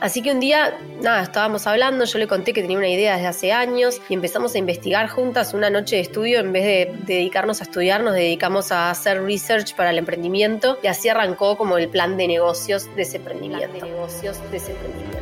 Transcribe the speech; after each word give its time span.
Así 0.00 0.22
que 0.22 0.32
un 0.32 0.40
día, 0.40 0.78
nada, 1.02 1.22
estábamos 1.22 1.66
hablando, 1.66 2.06
yo 2.06 2.18
le 2.18 2.26
conté 2.26 2.54
que 2.54 2.62
tenía 2.62 2.78
una 2.78 2.88
idea 2.88 3.16
desde 3.16 3.26
hace 3.26 3.52
años 3.52 4.00
y 4.08 4.14
empezamos 4.14 4.54
a 4.54 4.58
investigar 4.58 5.10
juntas 5.10 5.52
una 5.52 5.68
noche 5.68 5.96
de 5.96 6.02
estudio. 6.02 6.40
En 6.40 6.52
vez 6.52 6.64
de 6.64 6.94
dedicarnos 7.06 7.60
a 7.60 7.64
estudiar, 7.64 8.02
nos 8.02 8.14
dedicamos 8.14 8.72
a 8.72 8.90
hacer 8.90 9.22
research 9.22 9.74
para 9.74 9.90
el 9.90 9.98
emprendimiento 9.98 10.78
y 10.82 10.86
así 10.86 11.10
arrancó 11.10 11.58
como 11.58 11.76
el 11.76 11.88
plan 11.90 12.16
de 12.16 12.28
negocios 12.28 12.88
de 12.96 13.02
ese 13.02 13.18
emprendimiento. 13.18 13.74
de 13.74 13.82
negocios 13.82 14.38
de 14.50 14.56
ese 14.56 14.72
emprendimiento. 14.72 15.20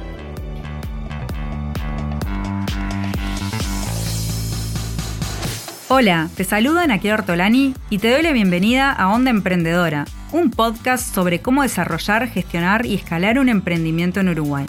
Hola, 5.90 6.28
te 6.36 6.44
saluda 6.44 6.86
Nakia 6.86 7.14
Ortolani 7.14 7.74
y 7.90 7.98
te 7.98 8.12
doy 8.12 8.22
la 8.22 8.32
bienvenida 8.32 8.92
a 8.92 9.08
Onda 9.08 9.30
Emprendedora, 9.30 10.04
un 10.32 10.50
podcast 10.50 11.14
sobre 11.14 11.40
cómo 11.40 11.62
desarrollar, 11.62 12.28
gestionar 12.28 12.84
y 12.86 12.94
escalar 12.94 13.38
un 13.38 13.48
emprendimiento 13.48 14.20
en 14.20 14.28
Uruguay. 14.28 14.66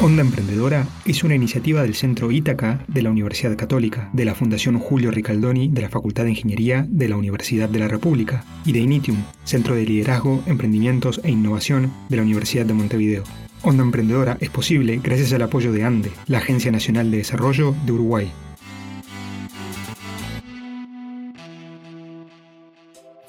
Onda 0.00 0.22
Emprendedora 0.22 0.84
es 1.04 1.22
una 1.22 1.36
iniciativa 1.36 1.82
del 1.82 1.94
Centro 1.94 2.32
Ítaca 2.32 2.84
de 2.88 3.02
la 3.02 3.10
Universidad 3.10 3.56
Católica, 3.56 4.10
de 4.12 4.24
la 4.24 4.34
Fundación 4.34 4.80
Julio 4.80 5.12
Ricaldoni 5.12 5.68
de 5.68 5.80
la 5.80 5.88
Facultad 5.88 6.24
de 6.24 6.30
Ingeniería 6.30 6.84
de 6.88 7.08
la 7.08 7.16
Universidad 7.16 7.68
de 7.68 7.78
la 7.78 7.86
República 7.86 8.44
y 8.64 8.72
de 8.72 8.80
Initium, 8.80 9.18
Centro 9.44 9.76
de 9.76 9.86
Liderazgo, 9.86 10.42
Emprendimientos 10.46 11.20
e 11.22 11.30
Innovación 11.30 11.92
de 12.08 12.16
la 12.16 12.22
Universidad 12.22 12.66
de 12.66 12.74
Montevideo. 12.74 13.22
Onda 13.62 13.84
Emprendedora 13.84 14.38
es 14.40 14.50
posible 14.50 15.00
gracias 15.00 15.32
al 15.34 15.42
apoyo 15.42 15.70
de 15.70 15.84
ANDE, 15.84 16.10
la 16.26 16.38
Agencia 16.38 16.72
Nacional 16.72 17.12
de 17.12 17.18
Desarrollo 17.18 17.72
de 17.86 17.92
Uruguay. 17.92 18.32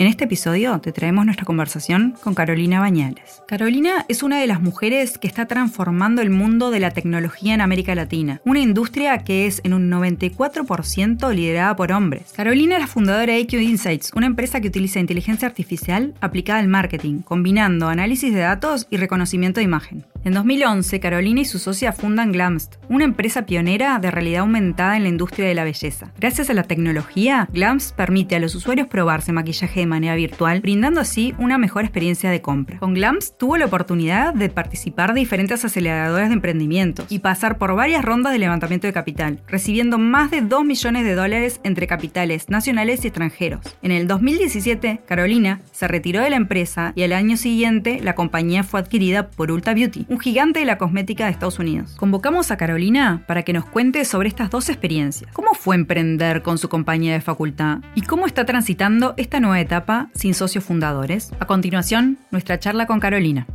En 0.03 0.09
este 0.09 0.25
episodio 0.25 0.77
te 0.81 0.91
traemos 0.91 1.23
nuestra 1.23 1.45
conversación 1.45 2.15
con 2.21 2.35
Carolina 2.35 2.81
Bañales. 2.81 3.41
Carolina 3.47 4.05
es 4.09 4.21
una 4.21 4.37
de 4.37 4.47
las 4.47 4.61
mujeres 4.61 5.17
que 5.17 5.27
está 5.27 5.45
transformando 5.45 6.21
el 6.21 6.29
mundo 6.29 6.71
de 6.71 6.81
la 6.81 6.91
tecnología 6.91 7.53
en 7.53 7.61
América 7.61 7.95
Latina, 7.95 8.41
una 8.43 8.59
industria 8.59 9.19
que 9.19 9.47
es 9.47 9.61
en 9.63 9.73
un 9.73 9.89
94% 9.89 11.33
liderada 11.33 11.77
por 11.77 11.93
hombres. 11.93 12.33
Carolina 12.35 12.75
es 12.75 12.81
la 12.81 12.87
fundadora 12.87 13.31
de 13.31 13.39
IQ 13.39 13.53
Insights, 13.53 14.11
una 14.13 14.25
empresa 14.25 14.59
que 14.59 14.67
utiliza 14.67 14.99
inteligencia 14.99 15.47
artificial 15.47 16.13
aplicada 16.19 16.59
al 16.59 16.67
marketing, 16.67 17.21
combinando 17.21 17.87
análisis 17.87 18.33
de 18.33 18.41
datos 18.41 18.87
y 18.89 18.97
reconocimiento 18.97 19.61
de 19.61 19.63
imagen. 19.63 20.03
En 20.25 20.33
2011, 20.33 21.01
Carolina 21.01 21.41
y 21.41 21.45
su 21.45 21.59
socia 21.59 21.91
fundan 21.91 22.31
Glamst, 22.31 22.75
una 22.87 23.03
empresa 23.03 23.45
pionera 23.45 23.99
de 23.99 24.09
realidad 24.09 24.43
aumentada 24.43 24.95
en 24.95 25.03
la 25.03 25.09
industria 25.09 25.45
de 25.45 25.53
la 25.53 25.65
belleza. 25.65 26.13
Gracias 26.17 26.49
a 26.49 26.53
la 26.53 26.63
tecnología, 26.63 27.49
Glamst 27.51 27.93
permite 27.93 28.37
a 28.37 28.39
los 28.39 28.55
usuarios 28.55 28.87
probarse 28.87 29.33
maquillaje 29.33 29.81
de 29.81 29.85
manera 29.85 30.15
virtual, 30.15 30.61
brindando 30.61 31.01
así 31.01 31.35
una 31.39 31.57
mejor 31.57 31.83
experiencia 31.83 32.31
de 32.31 32.41
compra. 32.41 32.79
Con 32.79 32.93
Glamst 32.93 33.37
tuvo 33.37 33.57
la 33.57 33.65
oportunidad 33.65 34.33
de 34.33 34.47
participar 34.47 35.13
de 35.13 35.19
diferentes 35.19 35.65
aceleradoras 35.65 36.29
de 36.29 36.35
emprendimientos 36.35 37.05
y 37.09 37.19
pasar 37.19 37.57
por 37.57 37.75
varias 37.75 38.05
rondas 38.05 38.31
de 38.31 38.39
levantamiento 38.39 38.87
de 38.87 38.93
capital, 38.93 39.41
recibiendo 39.45 39.97
más 39.97 40.31
de 40.31 40.39
2 40.39 40.63
millones 40.63 41.03
de 41.03 41.15
dólares 41.15 41.59
entre 41.65 41.85
capitales 41.85 42.49
nacionales 42.49 43.03
y 43.03 43.07
extranjeros. 43.07 43.75
En 43.81 43.91
el 43.91 44.07
2017, 44.07 45.01
Carolina 45.05 45.59
se 45.73 45.89
retiró 45.89 46.21
de 46.21 46.29
la 46.29 46.37
empresa 46.37 46.93
y 46.95 47.03
al 47.03 47.11
año 47.11 47.35
siguiente 47.35 47.99
la 48.01 48.15
compañía 48.15 48.63
fue 48.63 48.79
adquirida 48.79 49.29
por 49.29 49.51
Ulta 49.51 49.73
Beauty, 49.73 50.05
un 50.13 50.19
gigante 50.19 50.59
de 50.59 50.65
la 50.65 50.77
cosmética 50.77 51.25
de 51.25 51.31
Estados 51.31 51.57
Unidos. 51.57 51.95
Convocamos 51.97 52.51
a 52.51 52.57
Carolina 52.57 53.23
para 53.25 53.41
que 53.41 53.51
nos 53.51 53.65
cuente 53.65 54.05
sobre 54.05 54.29
estas 54.29 54.51
dos 54.51 54.69
experiencias. 54.69 55.31
¿Cómo 55.33 55.55
fue 55.55 55.75
emprender 55.75 56.43
con 56.43 56.59
su 56.59 56.69
compañía 56.69 57.13
de 57.13 57.21
facultad? 57.21 57.79
¿Y 57.95 58.03
cómo 58.03 58.27
está 58.27 58.45
transitando 58.45 59.15
esta 59.17 59.39
nueva 59.39 59.59
etapa 59.59 60.11
sin 60.13 60.35
socios 60.35 60.63
fundadores? 60.63 61.31
A 61.39 61.47
continuación, 61.47 62.19
nuestra 62.29 62.59
charla 62.59 62.85
con 62.85 62.99
Carolina. 62.99 63.47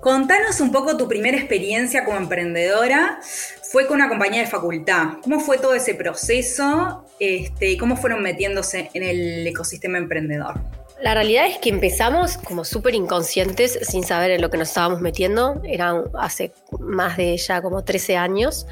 Contanos 0.00 0.60
un 0.60 0.72
poco 0.72 0.96
tu 0.96 1.06
primera 1.06 1.36
experiencia 1.36 2.04
como 2.04 2.16
emprendedora. 2.16 3.20
Fue 3.70 3.86
con 3.86 3.96
una 3.96 4.08
compañía 4.08 4.40
de 4.40 4.46
facultad. 4.48 5.18
¿Cómo 5.22 5.38
fue 5.38 5.58
todo 5.58 5.74
ese 5.74 5.94
proceso 5.94 7.06
este, 7.20 7.70
y 7.70 7.76
cómo 7.76 7.96
fueron 7.96 8.24
metiéndose 8.24 8.90
en 8.92 9.04
el 9.04 9.46
ecosistema 9.46 9.98
emprendedor? 9.98 10.60
La 11.02 11.12
realidad 11.12 11.46
es 11.46 11.58
que 11.58 11.68
empezamos 11.68 12.38
como 12.38 12.64
súper 12.64 12.94
inconscientes, 12.94 13.78
sin 13.82 14.02
saber 14.02 14.30
en 14.30 14.40
lo 14.40 14.48
que 14.48 14.56
nos 14.56 14.68
estábamos 14.68 15.02
metiendo. 15.02 15.60
Era 15.62 16.02
hace 16.14 16.52
más 16.80 17.18
de 17.18 17.36
ya 17.36 17.60
como 17.60 17.84
13 17.84 18.16
años. 18.16 18.66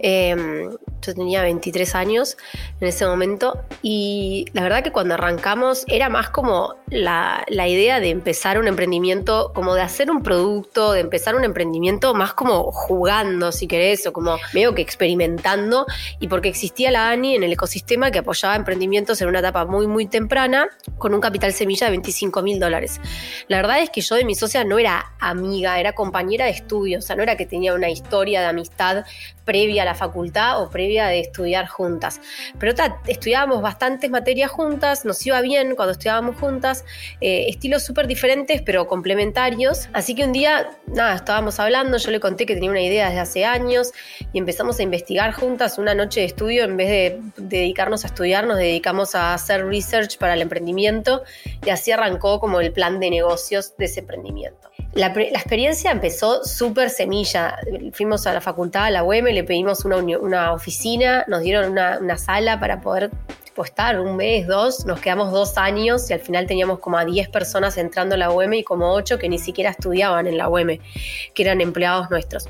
Em, 0.00 0.70
yo 1.00 1.14
tenía 1.14 1.40
23 1.42 1.94
años 1.94 2.36
en 2.80 2.88
ese 2.88 3.06
momento. 3.06 3.62
Y 3.80 4.46
la 4.54 4.62
verdad 4.62 4.82
que 4.82 4.90
cuando 4.90 5.14
arrancamos 5.14 5.84
era 5.86 6.08
más 6.08 6.30
como 6.30 6.74
la, 6.88 7.44
la 7.46 7.68
idea 7.68 8.00
de 8.00 8.10
empezar 8.10 8.58
un 8.58 8.66
emprendimiento, 8.66 9.52
como 9.54 9.76
de 9.76 9.82
hacer 9.82 10.10
un 10.10 10.24
producto, 10.24 10.90
de 10.90 11.00
empezar 11.00 11.36
un 11.36 11.44
emprendimiento 11.44 12.12
más 12.12 12.34
como 12.34 12.72
jugando, 12.72 13.52
si 13.52 13.68
querés, 13.68 14.04
o 14.08 14.12
como 14.12 14.36
medio 14.52 14.74
que 14.74 14.82
experimentando. 14.82 15.86
Y 16.18 16.26
porque 16.26 16.48
existía 16.48 16.90
la 16.90 17.10
ANI 17.10 17.36
en 17.36 17.44
el 17.44 17.52
ecosistema 17.52 18.10
que 18.10 18.18
apoyaba 18.18 18.56
emprendimientos 18.56 19.20
en 19.22 19.28
una 19.28 19.38
etapa 19.38 19.64
muy, 19.64 19.86
muy 19.86 20.06
temprana, 20.06 20.66
con 20.98 21.14
un 21.14 21.20
capital 21.20 21.52
semilla 21.68 21.86
de 21.86 21.90
25 21.90 22.42
mil 22.42 22.58
dólares. 22.58 23.00
La 23.48 23.58
verdad 23.58 23.80
es 23.80 23.90
que 23.90 24.00
yo 24.00 24.14
de 24.14 24.24
mi 24.24 24.34
socia 24.34 24.64
no 24.64 24.78
era 24.78 25.12
amiga, 25.20 25.78
era 25.78 25.92
compañera 25.92 26.46
de 26.46 26.52
estudio, 26.52 26.98
o 26.98 27.02
sea, 27.02 27.14
no 27.14 27.22
era 27.22 27.36
que 27.36 27.44
tenía 27.44 27.74
una 27.74 27.90
historia 27.90 28.40
de 28.40 28.46
amistad 28.46 29.04
previa 29.44 29.82
a 29.82 29.84
la 29.86 29.94
facultad 29.94 30.62
o 30.62 30.68
previa 30.68 31.06
de 31.06 31.20
estudiar 31.20 31.66
juntas. 31.68 32.20
Pero 32.58 32.74
estudiábamos 33.06 33.62
bastantes 33.62 34.10
materias 34.10 34.50
juntas, 34.50 35.06
nos 35.06 35.24
iba 35.26 35.40
bien 35.40 35.74
cuando 35.74 35.92
estudiábamos 35.92 36.36
juntas, 36.36 36.84
eh, 37.20 37.46
estilos 37.48 37.82
súper 37.82 38.06
diferentes 38.06 38.60
pero 38.62 38.86
complementarios. 38.86 39.88
Así 39.92 40.14
que 40.14 40.24
un 40.24 40.32
día, 40.32 40.70
nada, 40.86 41.14
estábamos 41.14 41.58
hablando, 41.60 41.96
yo 41.96 42.10
le 42.10 42.20
conté 42.20 42.44
que 42.44 42.54
tenía 42.54 42.70
una 42.70 42.82
idea 42.82 43.06
desde 43.06 43.20
hace 43.20 43.44
años 43.46 43.92
y 44.34 44.38
empezamos 44.38 44.78
a 44.80 44.82
investigar 44.82 45.32
juntas 45.32 45.78
una 45.78 45.94
noche 45.94 46.20
de 46.20 46.26
estudio. 46.26 46.64
En 46.64 46.76
vez 46.76 46.88
de 46.88 47.20
dedicarnos 47.38 48.04
a 48.04 48.08
estudiar, 48.08 48.46
nos 48.46 48.58
dedicamos 48.58 49.14
a 49.14 49.32
hacer 49.32 49.66
research 49.66 50.18
para 50.18 50.34
el 50.34 50.42
emprendimiento 50.42 51.22
y 51.64 51.70
así 51.70 51.90
arrancó 51.90 52.40
como 52.40 52.60
el 52.60 52.72
plan 52.72 53.00
de 53.00 53.10
negocios 53.10 53.76
de 53.76 53.86
ese 53.86 54.00
emprendimiento. 54.00 54.70
La, 54.92 55.08
experiencia 55.08 55.90
empezó 55.90 56.44
súper 56.44 56.90
semilla. 56.90 57.58
Fuimos 57.92 58.26
a 58.26 58.32
la 58.32 58.40
facultad, 58.40 58.84
a 58.84 58.90
la 58.90 59.04
UEM, 59.04 59.26
le 59.26 59.44
pedimos 59.44 59.84
una, 59.84 60.52
oficina, 60.52 61.24
nos 61.28 61.42
dieron 61.42 61.72
una, 61.72 61.98
una 61.98 62.16
sala 62.16 62.58
para 62.58 62.80
poder 62.80 63.10
estar 63.64 64.00
un 64.00 64.16
mes, 64.16 64.46
dos, 64.46 64.84
nos 64.86 65.00
quedamos 65.00 65.32
dos 65.32 65.56
años 65.56 66.08
y 66.10 66.12
al 66.12 66.20
final 66.20 66.46
teníamos 66.46 66.78
como 66.78 66.98
a 66.98 67.04
10 67.04 67.28
personas 67.28 67.76
entrando 67.76 68.14
a 68.14 68.18
la 68.18 68.30
UEM 68.30 68.54
y 68.54 68.64
como 68.64 68.92
8 68.92 69.18
que 69.18 69.28
ni 69.28 69.38
siquiera 69.38 69.70
estudiaban 69.70 70.26
en 70.26 70.38
la 70.38 70.48
UEM, 70.48 70.78
que 71.34 71.42
eran 71.42 71.60
empleados 71.60 72.10
nuestros. 72.10 72.48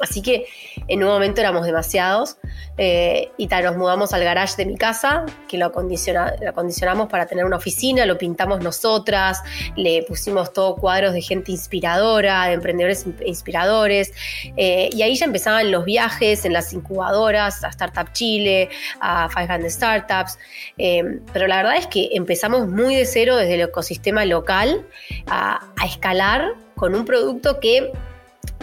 Así 0.00 0.22
que 0.22 0.46
en 0.88 1.02
un 1.02 1.10
momento 1.10 1.40
éramos 1.40 1.66
demasiados 1.66 2.38
eh, 2.78 3.30
y 3.36 3.46
nos 3.46 3.76
mudamos 3.76 4.12
al 4.12 4.22
garage 4.22 4.56
de 4.56 4.66
mi 4.66 4.76
casa, 4.76 5.24
que 5.48 5.56
lo, 5.56 5.66
acondicionamos 5.66 7.08
para 7.08 7.26
tener 7.26 7.44
una 7.44 7.56
oficina, 7.56 8.04
lo 8.04 8.18
pintamos 8.18 8.60
nosotras, 8.62 9.42
le 9.76 10.02
pusimos 10.02 10.52
todo 10.52 10.76
cuadros 10.76 11.14
de 11.14 11.22
gente 11.22 11.52
inspiradora, 11.52 12.46
de 12.46 12.52
emprendedores 12.54 13.06
inspiradores, 13.24 14.12
eh, 14.56 14.90
y 14.92 15.02
ahí 15.02 15.16
ya 15.16 15.26
empezaban 15.26 15.70
los 15.70 15.84
viajes 15.84 16.44
en 16.44 16.52
las 16.52 16.72
incubadoras, 16.72 17.64
a 17.64 17.68
Startup 17.68 18.12
Chile, 18.12 18.68
a 19.00 19.28
500 19.34 19.72
Startups, 19.72 20.38
eh, 20.78 21.20
pero 21.32 21.46
la 21.46 21.56
verdad 21.58 21.76
es 21.76 21.86
que 21.86 22.10
empezamos 22.12 22.68
muy 22.68 22.94
de 22.94 23.06
cero 23.06 23.36
desde 23.36 23.54
el 23.54 23.62
ecosistema 23.62 24.24
local 24.24 24.86
a 25.28 25.60
escalar 25.84 26.54
con 26.74 26.94
un 26.94 27.04
producto 27.04 27.58
que 27.58 27.92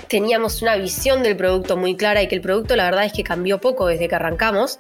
teníamos 0.08 0.62
una 0.62 0.76
visión 0.76 1.24
del 1.24 1.36
producto 1.36 1.78
muy 1.78 1.96
clara 1.96 2.22
y 2.22 2.28
que 2.28 2.36
el 2.36 2.42
producto 2.42 2.76
la 2.76 2.86
verdad 2.86 3.06
es 3.06 3.14
que 3.14 3.24
cambió 3.24 3.60
poco 3.60 3.88
desde 3.88 4.08
que 4.08 4.16
arrancamos, 4.16 4.78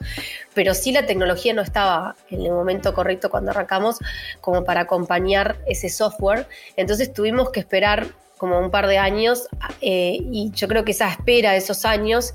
pero 0.53 0.73
sí 0.73 0.91
la 0.91 1.05
tecnología 1.05 1.53
no 1.53 1.61
estaba 1.61 2.15
en 2.29 2.41
el 2.41 2.51
momento 2.51 2.93
correcto 2.93 3.29
cuando 3.29 3.51
arrancamos 3.51 3.99
como 4.41 4.63
para 4.63 4.81
acompañar 4.81 5.57
ese 5.65 5.89
software. 5.89 6.47
Entonces 6.77 7.13
tuvimos 7.13 7.51
que 7.51 7.59
esperar 7.59 8.07
como 8.37 8.59
un 8.59 8.71
par 8.71 8.87
de 8.87 8.97
años 8.97 9.47
eh, 9.81 10.17
y 10.19 10.51
yo 10.51 10.67
creo 10.67 10.83
que 10.83 10.91
esa 10.91 11.09
espera 11.09 11.55
esos 11.55 11.85
años 11.85 12.33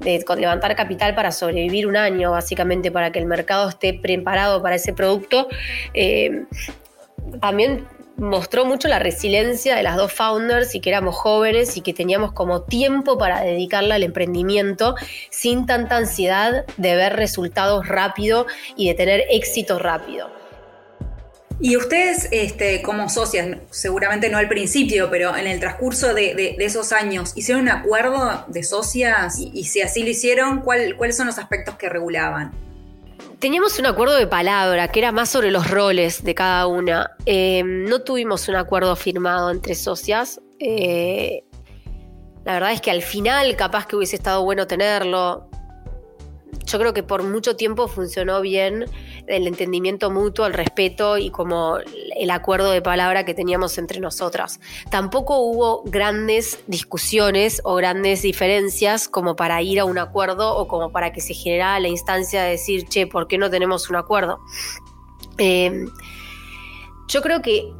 de 0.00 0.24
levantar 0.36 0.74
capital 0.74 1.14
para 1.14 1.30
sobrevivir 1.32 1.86
un 1.86 1.96
año, 1.96 2.32
básicamente 2.32 2.90
para 2.90 3.12
que 3.12 3.18
el 3.18 3.26
mercado 3.26 3.68
esté 3.68 3.94
preparado 3.94 4.62
para 4.62 4.76
ese 4.76 4.92
producto, 4.92 5.48
eh, 5.94 6.44
también 7.40 7.86
mostró 8.16 8.64
mucho 8.64 8.88
la 8.88 8.98
resiliencia 8.98 9.74
de 9.74 9.82
las 9.82 9.96
dos 9.96 10.12
founders 10.12 10.74
y 10.74 10.80
que 10.80 10.90
éramos 10.90 11.16
jóvenes 11.16 11.76
y 11.76 11.80
que 11.80 11.92
teníamos 11.92 12.32
como 12.32 12.62
tiempo 12.62 13.18
para 13.18 13.40
dedicarla 13.40 13.96
al 13.96 14.02
emprendimiento 14.02 14.94
sin 15.30 15.66
tanta 15.66 15.96
ansiedad 15.96 16.64
de 16.76 16.96
ver 16.96 17.16
resultados 17.16 17.88
rápido 17.88 18.46
y 18.76 18.88
de 18.88 18.94
tener 18.94 19.24
éxito 19.30 19.78
rápido. 19.78 20.30
Y 21.60 21.76
ustedes, 21.76 22.28
este, 22.32 22.82
como 22.82 23.08
socias, 23.08 23.56
seguramente 23.70 24.28
no 24.28 24.38
al 24.38 24.48
principio, 24.48 25.08
pero 25.10 25.36
en 25.36 25.46
el 25.46 25.60
transcurso 25.60 26.12
de, 26.12 26.56
esos 26.58 26.92
años, 26.92 27.32
¿hicieron 27.36 27.62
un 27.62 27.68
acuerdo 27.68 28.44
de 28.48 28.64
socias? 28.64 29.38
Y, 29.38 29.64
si 29.64 29.80
así 29.80 30.02
lo 30.02 30.10
hicieron, 30.10 30.62
¿cuáles 30.62 31.16
son 31.16 31.28
los 31.28 31.38
aspectos 31.38 31.76
que 31.76 31.88
regulaban? 31.88 32.52
Teníamos 33.42 33.76
un 33.80 33.86
acuerdo 33.86 34.14
de 34.14 34.28
palabra 34.28 34.86
que 34.86 35.00
era 35.00 35.10
más 35.10 35.28
sobre 35.28 35.50
los 35.50 35.68
roles 35.68 36.22
de 36.22 36.32
cada 36.32 36.68
una. 36.68 37.10
Eh, 37.26 37.64
no 37.64 38.02
tuvimos 38.02 38.46
un 38.46 38.54
acuerdo 38.54 38.94
firmado 38.94 39.50
entre 39.50 39.74
socias. 39.74 40.40
Eh, 40.60 41.42
la 42.44 42.52
verdad 42.52 42.70
es 42.70 42.80
que 42.80 42.92
al 42.92 43.02
final 43.02 43.56
capaz 43.56 43.88
que 43.88 43.96
hubiese 43.96 44.14
estado 44.14 44.44
bueno 44.44 44.68
tenerlo. 44.68 45.50
Yo 46.66 46.78
creo 46.78 46.94
que 46.94 47.02
por 47.02 47.24
mucho 47.24 47.56
tiempo 47.56 47.88
funcionó 47.88 48.42
bien 48.42 48.84
el 49.32 49.46
entendimiento 49.46 50.10
mutuo, 50.10 50.46
el 50.46 50.52
respeto 50.52 51.18
y 51.18 51.30
como 51.30 51.78
el 51.78 52.30
acuerdo 52.30 52.70
de 52.70 52.82
palabra 52.82 53.24
que 53.24 53.34
teníamos 53.34 53.78
entre 53.78 54.00
nosotras. 54.00 54.60
Tampoco 54.90 55.38
hubo 55.38 55.82
grandes 55.84 56.60
discusiones 56.66 57.60
o 57.64 57.74
grandes 57.74 58.22
diferencias 58.22 59.08
como 59.08 59.36
para 59.36 59.62
ir 59.62 59.80
a 59.80 59.84
un 59.84 59.98
acuerdo 59.98 60.56
o 60.56 60.68
como 60.68 60.92
para 60.92 61.12
que 61.12 61.20
se 61.20 61.34
generara 61.34 61.80
la 61.80 61.88
instancia 61.88 62.42
de 62.42 62.50
decir, 62.50 62.88
che, 62.88 63.06
¿por 63.06 63.28
qué 63.28 63.38
no 63.38 63.50
tenemos 63.50 63.90
un 63.90 63.96
acuerdo? 63.96 64.40
Eh, 65.38 65.86
yo 67.08 67.22
creo 67.22 67.42
que 67.42 67.72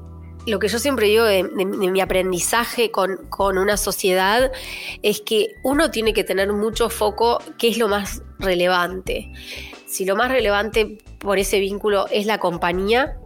lo 0.46 0.58
que 0.58 0.68
yo 0.68 0.78
siempre 0.78 1.06
digo 1.06 1.24
de, 1.24 1.44
mi 1.44 2.00
aprendizaje 2.00 2.90
con, 2.90 3.18
una 3.38 3.76
sociedad 3.76 4.50
es 5.02 5.20
que 5.20 5.54
uno 5.62 5.90
tiene 5.90 6.12
que 6.12 6.24
tener 6.24 6.52
mucho 6.52 6.90
foco 6.90 7.38
qué 7.58 7.68
es 7.68 7.78
lo 7.78 7.88
más 7.88 8.22
relevante. 8.38 9.30
Si 9.92 10.06
lo 10.06 10.16
más 10.16 10.30
relevante 10.30 10.96
por 11.18 11.38
ese 11.38 11.60
vínculo 11.60 12.06
es 12.10 12.24
la 12.24 12.38
compañía, 12.38 13.18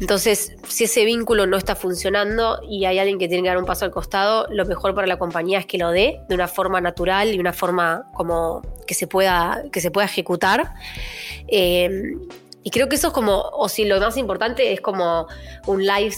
entonces 0.00 0.56
si 0.66 0.84
ese 0.84 1.04
vínculo 1.04 1.46
no 1.46 1.58
está 1.58 1.76
funcionando 1.76 2.58
y 2.66 2.86
hay 2.86 2.98
alguien 2.98 3.18
que 3.18 3.28
tiene 3.28 3.42
que 3.42 3.50
dar 3.50 3.58
un 3.58 3.66
paso 3.66 3.84
al 3.84 3.90
costado, 3.90 4.46
lo 4.48 4.64
mejor 4.64 4.94
para 4.94 5.06
la 5.06 5.18
compañía 5.18 5.58
es 5.58 5.66
que 5.66 5.76
lo 5.76 5.90
dé 5.90 6.20
de 6.26 6.34
una 6.34 6.48
forma 6.48 6.80
natural 6.80 7.34
y 7.34 7.38
una 7.38 7.52
forma 7.52 8.10
como 8.14 8.62
que 8.86 8.94
se 8.94 9.06
pueda, 9.06 9.64
que 9.70 9.82
se 9.82 9.90
pueda 9.90 10.06
ejecutar. 10.06 10.72
Eh, 11.48 12.14
y 12.62 12.70
creo 12.70 12.88
que 12.88 12.96
eso 12.96 13.08
es 13.08 13.12
como, 13.12 13.38
o 13.52 13.68
si 13.68 13.84
lo 13.84 14.00
más 14.00 14.16
importante 14.16 14.72
es 14.72 14.80
como 14.80 15.26
un 15.66 15.84
live 15.84 16.16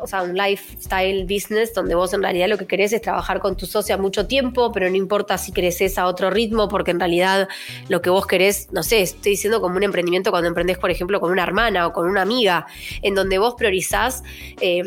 o 0.00 0.06
sea, 0.06 0.22
un 0.22 0.34
lifestyle 0.34 1.24
business 1.24 1.74
donde 1.74 1.94
vos 1.94 2.12
en 2.14 2.22
realidad 2.22 2.48
lo 2.48 2.58
que 2.58 2.66
querés 2.66 2.92
es 2.92 3.00
trabajar 3.00 3.40
con 3.40 3.56
tu 3.56 3.66
socia 3.66 3.96
mucho 3.96 4.26
tiempo, 4.26 4.72
pero 4.72 4.88
no 4.88 4.96
importa 4.96 5.38
si 5.38 5.52
creces 5.52 5.98
a 5.98 6.06
otro 6.06 6.30
ritmo, 6.30 6.68
porque 6.68 6.90
en 6.90 7.00
realidad 7.00 7.48
lo 7.88 8.02
que 8.02 8.10
vos 8.10 8.26
querés, 8.26 8.68
no 8.72 8.82
sé, 8.82 9.02
estoy 9.02 9.32
diciendo 9.32 9.60
como 9.60 9.76
un 9.76 9.82
emprendimiento 9.82 10.30
cuando 10.30 10.48
emprendés, 10.48 10.78
por 10.78 10.90
ejemplo, 10.90 11.20
con 11.20 11.30
una 11.30 11.42
hermana 11.42 11.86
o 11.86 11.92
con 11.92 12.08
una 12.08 12.22
amiga, 12.22 12.66
en 13.02 13.14
donde 13.14 13.38
vos 13.38 13.54
priorizás 13.54 14.22
eh, 14.60 14.82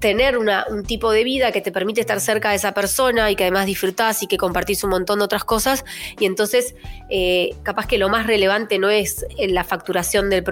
tener 0.00 0.38
un 0.38 0.84
tipo 0.84 1.10
de 1.10 1.24
vida 1.24 1.50
que 1.50 1.60
te 1.60 1.72
permite 1.72 2.00
estar 2.00 2.20
cerca 2.20 2.50
de 2.50 2.56
esa 2.56 2.72
persona 2.72 3.30
y 3.30 3.36
que 3.36 3.44
además 3.44 3.66
disfrutás 3.66 4.22
y 4.22 4.26
que 4.26 4.36
compartís 4.36 4.84
un 4.84 4.90
montón 4.90 5.18
de 5.18 5.24
otras 5.24 5.44
cosas. 5.44 5.84
Y 6.20 6.26
entonces, 6.26 6.74
eh, 7.10 7.50
capaz 7.62 7.86
que 7.86 7.98
lo 7.98 8.08
más 8.08 8.26
relevante 8.26 8.78
no 8.78 8.90
es 8.90 9.26
la 9.38 9.64
facturación 9.64 10.30
del, 10.30 10.44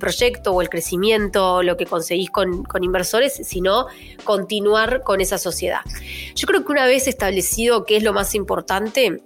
proyecto 0.00 0.52
o 0.52 0.62
el 0.62 0.68
crecimiento 0.68 1.54
o 1.54 1.62
lo 1.62 1.76
que 1.76 1.86
conseguís 1.86 2.30
con, 2.30 2.64
inversores, 2.80 3.34
sino 3.44 3.86
continuar 4.24 5.02
con 5.02 5.20
esa 5.20 5.38
sociedad. 5.38 5.80
Yo 6.34 6.46
creo 6.46 6.64
que 6.64 6.72
una 6.72 6.86
vez 6.86 7.06
establecido 7.06 7.84
qué 7.84 7.96
es 7.96 8.02
lo 8.02 8.12
más 8.12 8.34
importante, 8.34 9.22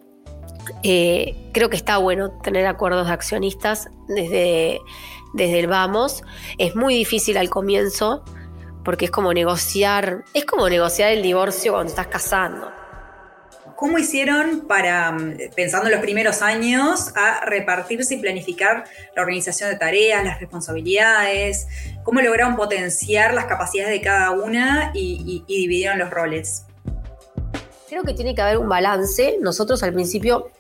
eh, 0.83 1.35
creo 1.53 1.71
que 1.71 1.77
está 1.77 1.97
bueno 1.99 2.31
tener 2.43 2.67
acuerdos 2.67 3.07
de 3.07 3.13
accionistas 3.13 3.89
desde, 4.09 4.81
desde 5.33 5.61
el 5.61 5.67
vamos. 5.67 6.23
Es 6.59 6.77
muy 6.77 6.95
difícil 6.95 7.39
al 7.39 7.49
comienzo 7.49 8.23
porque 8.85 9.07
es 9.07 9.11
como 9.11 9.33
negociar, 9.33 10.25
es 10.35 10.45
como 10.45 10.69
negociar 10.69 11.13
el 11.13 11.23
divorcio 11.23 11.73
cuando 11.73 11.91
estás 11.91 12.07
casando. 12.07 12.71
¿Cómo 13.77 13.99
hicieron 13.99 14.67
para, 14.69 15.11
mm, 15.11 15.37
pensando 15.57 15.87
en 15.87 15.93
los 15.93 16.03
primeros 16.03 16.43
años, 16.43 17.13
a 17.17 17.47
repartirse 17.47 18.15
y 18.15 18.19
planificar 18.19 18.85
la 19.17 19.23
organización 19.23 19.71
de 19.71 19.77
tareas, 19.77 20.23
las 20.23 20.39
responsabilidades? 20.39 21.67
¿Cómo 22.03 22.21
lograron 22.21 22.57
potenciar 22.57 23.33
las 23.33 23.47
capacidades 23.47 23.93
de 23.93 24.03
cada 24.03 24.33
una 24.33 24.91
y, 24.93 25.45
y 25.47 25.57
dividieron 25.57 25.99
los 25.99 26.11
roles? 26.11 26.67
Creo 27.89 28.03
que 28.03 28.13
tiene 28.13 28.35
que 28.35 28.43
haber 28.43 28.59
un 28.59 28.69
balance. 28.69 29.39
Nosotros 29.41 29.83
al 29.83 29.95
principio 29.95 30.51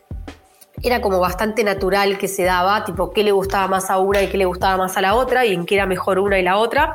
era 0.83 1.03
como 1.03 1.21
bastante 1.21 1.63
natural 1.63 2.17
que 2.17 2.27
se 2.27 2.45
daba, 2.45 2.85
tipo 2.87 3.11
qué 3.11 3.23
le 3.23 3.33
gustaba 3.33 3.69
más 3.69 3.91
a 3.91 3.99
una 3.99 4.23
y 4.23 4.29
qué 4.29 4.39
le 4.39 4.47
gustaba 4.47 4.79
más 4.79 4.97
a 4.97 5.03
la 5.03 5.15
otra 5.15 5.45
y 5.45 5.53
en 5.53 5.67
qué 5.67 5.75
era 5.75 5.85
mejor 5.85 6.19
una 6.19 6.39
y 6.39 6.43
la 6.43 6.57
otra 6.57 6.95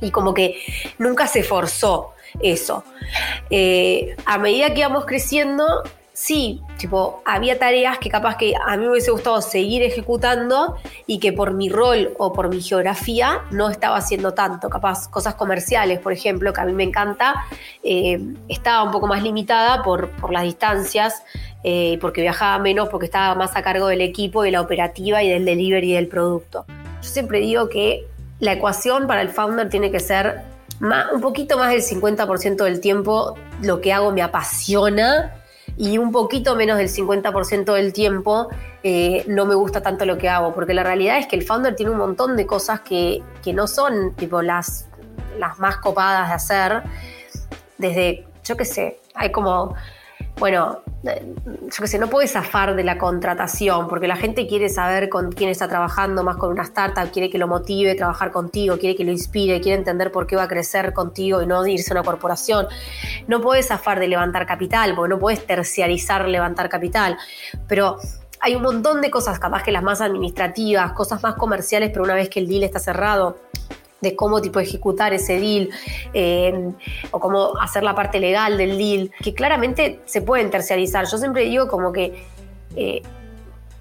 y 0.00 0.10
como 0.10 0.34
que 0.34 0.60
nunca 0.98 1.26
se 1.26 1.42
forzó 1.42 2.14
eso. 2.40 2.84
Eh, 3.50 4.16
a 4.26 4.38
medida 4.38 4.72
que 4.72 4.80
íbamos 4.80 5.04
creciendo, 5.04 5.82
sí, 6.12 6.60
tipo, 6.78 7.22
había 7.24 7.58
tareas 7.58 7.98
que 7.98 8.08
capaz 8.08 8.36
que 8.36 8.54
a 8.66 8.76
mí 8.76 8.84
me 8.84 8.92
hubiese 8.92 9.10
gustado 9.10 9.42
seguir 9.42 9.82
ejecutando 9.82 10.76
y 11.06 11.18
que 11.18 11.32
por 11.32 11.52
mi 11.52 11.68
rol 11.68 12.14
o 12.18 12.32
por 12.32 12.48
mi 12.48 12.62
geografía 12.62 13.42
no 13.50 13.68
estaba 13.68 13.96
haciendo 13.96 14.32
tanto. 14.32 14.70
Capaz 14.70 15.08
cosas 15.08 15.34
comerciales, 15.34 15.98
por 15.98 16.12
ejemplo, 16.12 16.52
que 16.52 16.60
a 16.60 16.64
mí 16.64 16.72
me 16.72 16.84
encanta, 16.84 17.44
eh, 17.82 18.20
estaba 18.48 18.82
un 18.84 18.92
poco 18.92 19.06
más 19.06 19.22
limitada 19.22 19.82
por, 19.82 20.10
las 20.32 20.44
distancias, 20.44 21.22
eh, 21.62 21.98
porque 22.00 22.20
viajaba 22.20 22.58
menos, 22.58 22.88
porque 22.88 23.06
estaba 23.06 23.34
más 23.34 23.56
a 23.56 23.62
cargo 23.62 23.88
del 23.88 24.00
equipo, 24.00 24.42
de 24.42 24.50
la 24.50 24.60
operativa 24.60 25.22
y 25.22 25.28
del 25.28 25.44
delivery 25.44 25.92
del 25.92 26.08
producto. 26.08 26.64
Yo 27.02 27.08
siempre 27.10 27.40
digo 27.40 27.68
que 27.68 28.06
la 28.44 28.52
ecuación 28.52 29.06
para 29.06 29.22
el 29.22 29.30
founder 29.30 29.68
tiene 29.68 29.90
que 29.90 30.00
ser 30.00 30.42
un 30.80 31.20
poquito 31.20 31.56
más 31.56 31.70
del 31.70 31.82
50% 31.82 32.64
del 32.64 32.80
tiempo 32.80 33.36
lo 33.62 33.80
que 33.80 33.92
hago 33.92 34.12
me 34.12 34.22
apasiona 34.22 35.32
y 35.76 35.98
un 35.98 36.12
poquito 36.12 36.54
menos 36.54 36.76
del 36.78 36.88
50% 36.88 37.72
del 37.72 37.92
tiempo 37.92 38.48
eh, 38.82 39.24
no 39.26 39.46
me 39.46 39.54
gusta 39.54 39.82
tanto 39.82 40.04
lo 40.04 40.18
que 40.18 40.28
hago, 40.28 40.54
porque 40.54 40.74
la 40.74 40.82
realidad 40.82 41.18
es 41.18 41.26
que 41.26 41.36
el 41.36 41.42
founder 41.42 41.74
tiene 41.74 41.90
un 41.90 41.98
montón 41.98 42.36
de 42.36 42.46
cosas 42.46 42.80
que, 42.80 43.22
no 43.54 43.66
son 43.66 44.14
tipo 44.14 44.42
las, 44.42 44.86
las 45.38 45.58
más 45.58 45.78
copadas 45.78 46.28
de 46.28 46.34
hacer, 46.34 46.82
desde, 47.78 48.26
yo 48.44 48.56
qué 48.56 48.64
sé, 48.64 49.00
hay 49.14 49.32
como 49.32 49.74
bueno, 50.38 50.82
yo 51.04 51.80
qué 51.80 51.86
sé, 51.86 51.98
no 51.98 52.08
puedes 52.08 52.32
zafar 52.32 52.74
de 52.74 52.82
la 52.82 52.98
contratación, 52.98 53.88
porque 53.88 54.08
la 54.08 54.16
gente 54.16 54.46
quiere 54.46 54.68
saber 54.68 55.08
con 55.08 55.30
quién 55.30 55.48
está 55.48 55.68
trabajando, 55.68 56.24
más 56.24 56.36
con 56.36 56.50
una 56.50 56.62
startup, 56.64 57.10
quiere 57.12 57.30
que 57.30 57.38
lo 57.38 57.46
motive 57.46 57.94
trabajar 57.94 58.32
contigo, 58.32 58.76
quiere 58.78 58.96
que 58.96 59.04
lo 59.04 59.12
inspire, 59.12 59.60
quiere 59.60 59.78
entender 59.78 60.10
por 60.10 60.26
qué 60.26 60.34
va 60.36 60.44
a 60.44 60.48
crecer 60.48 60.92
contigo 60.92 61.40
y 61.40 61.46
no 61.46 61.64
irse 61.66 61.92
a 61.92 61.94
una 61.94 62.02
corporación. 62.02 62.66
No 63.28 63.40
puedes 63.40 63.68
zafar 63.68 64.00
de 64.00 64.08
levantar 64.08 64.46
capital, 64.46 64.94
porque 64.96 65.10
no 65.10 65.18
puedes 65.20 65.46
terciarizar 65.46 66.28
levantar 66.28 66.68
capital, 66.68 67.16
pero 67.68 67.98
hay 68.40 68.56
un 68.56 68.62
montón 68.62 69.00
de 69.00 69.10
cosas, 69.10 69.38
capaz 69.38 69.62
que 69.62 69.72
las 69.72 69.82
más 69.82 70.00
administrativas, 70.00 70.92
cosas 70.92 71.22
más 71.22 71.34
comerciales, 71.36 71.90
pero 71.90 72.04
una 72.04 72.14
vez 72.14 72.28
que 72.28 72.40
el 72.40 72.48
deal 72.48 72.64
está 72.64 72.78
cerrado, 72.78 73.38
de 74.04 74.14
cómo 74.14 74.40
tipo 74.40 74.60
ejecutar 74.60 75.12
ese 75.12 75.40
deal 75.40 75.70
eh, 76.12 76.70
o 77.10 77.18
cómo 77.18 77.58
hacer 77.60 77.82
la 77.82 77.94
parte 77.94 78.20
legal 78.20 78.56
del 78.56 78.78
deal, 78.78 79.10
que 79.20 79.34
claramente 79.34 80.00
se 80.04 80.22
pueden 80.22 80.50
terciarizar. 80.50 81.06
Yo 81.06 81.18
siempre 81.18 81.42
digo 81.42 81.66
como 81.66 81.92
que 81.92 82.24
eh, 82.76 83.02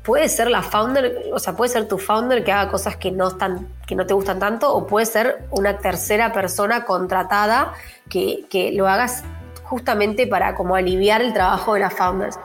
puede 0.03 0.29
ser 0.29 0.50
la 0.50 0.63
founder, 0.63 1.29
o 1.31 1.39
sea, 1.39 1.55
puede 1.55 1.69
ser 1.69 1.88
tu 1.88 1.97
founder 1.97 2.43
que 2.43 2.51
haga 2.51 2.71
cosas 2.71 2.97
que 2.97 3.12
no 3.12 3.27
están, 3.27 3.67
que 3.86 3.95
no 3.95 4.05
te 4.05 4.13
gustan 4.13 4.39
tanto, 4.39 4.74
o 4.74 4.88
puede 4.88 5.05
ser 5.05 5.45
una 5.51 5.77
tercera 5.77 6.33
persona 6.33 6.86
contratada 6.86 7.74
que, 8.09 8.45
que 8.50 8.71
lo 8.71 8.88
hagas 8.88 9.24
justamente 9.63 10.27
para 10.27 10.55
como 10.55 10.75
aliviar 10.75 11.21
el 11.21 11.33
trabajo 11.33 11.74
de 11.74 11.81
las 11.81 11.93
founders. 11.93 12.38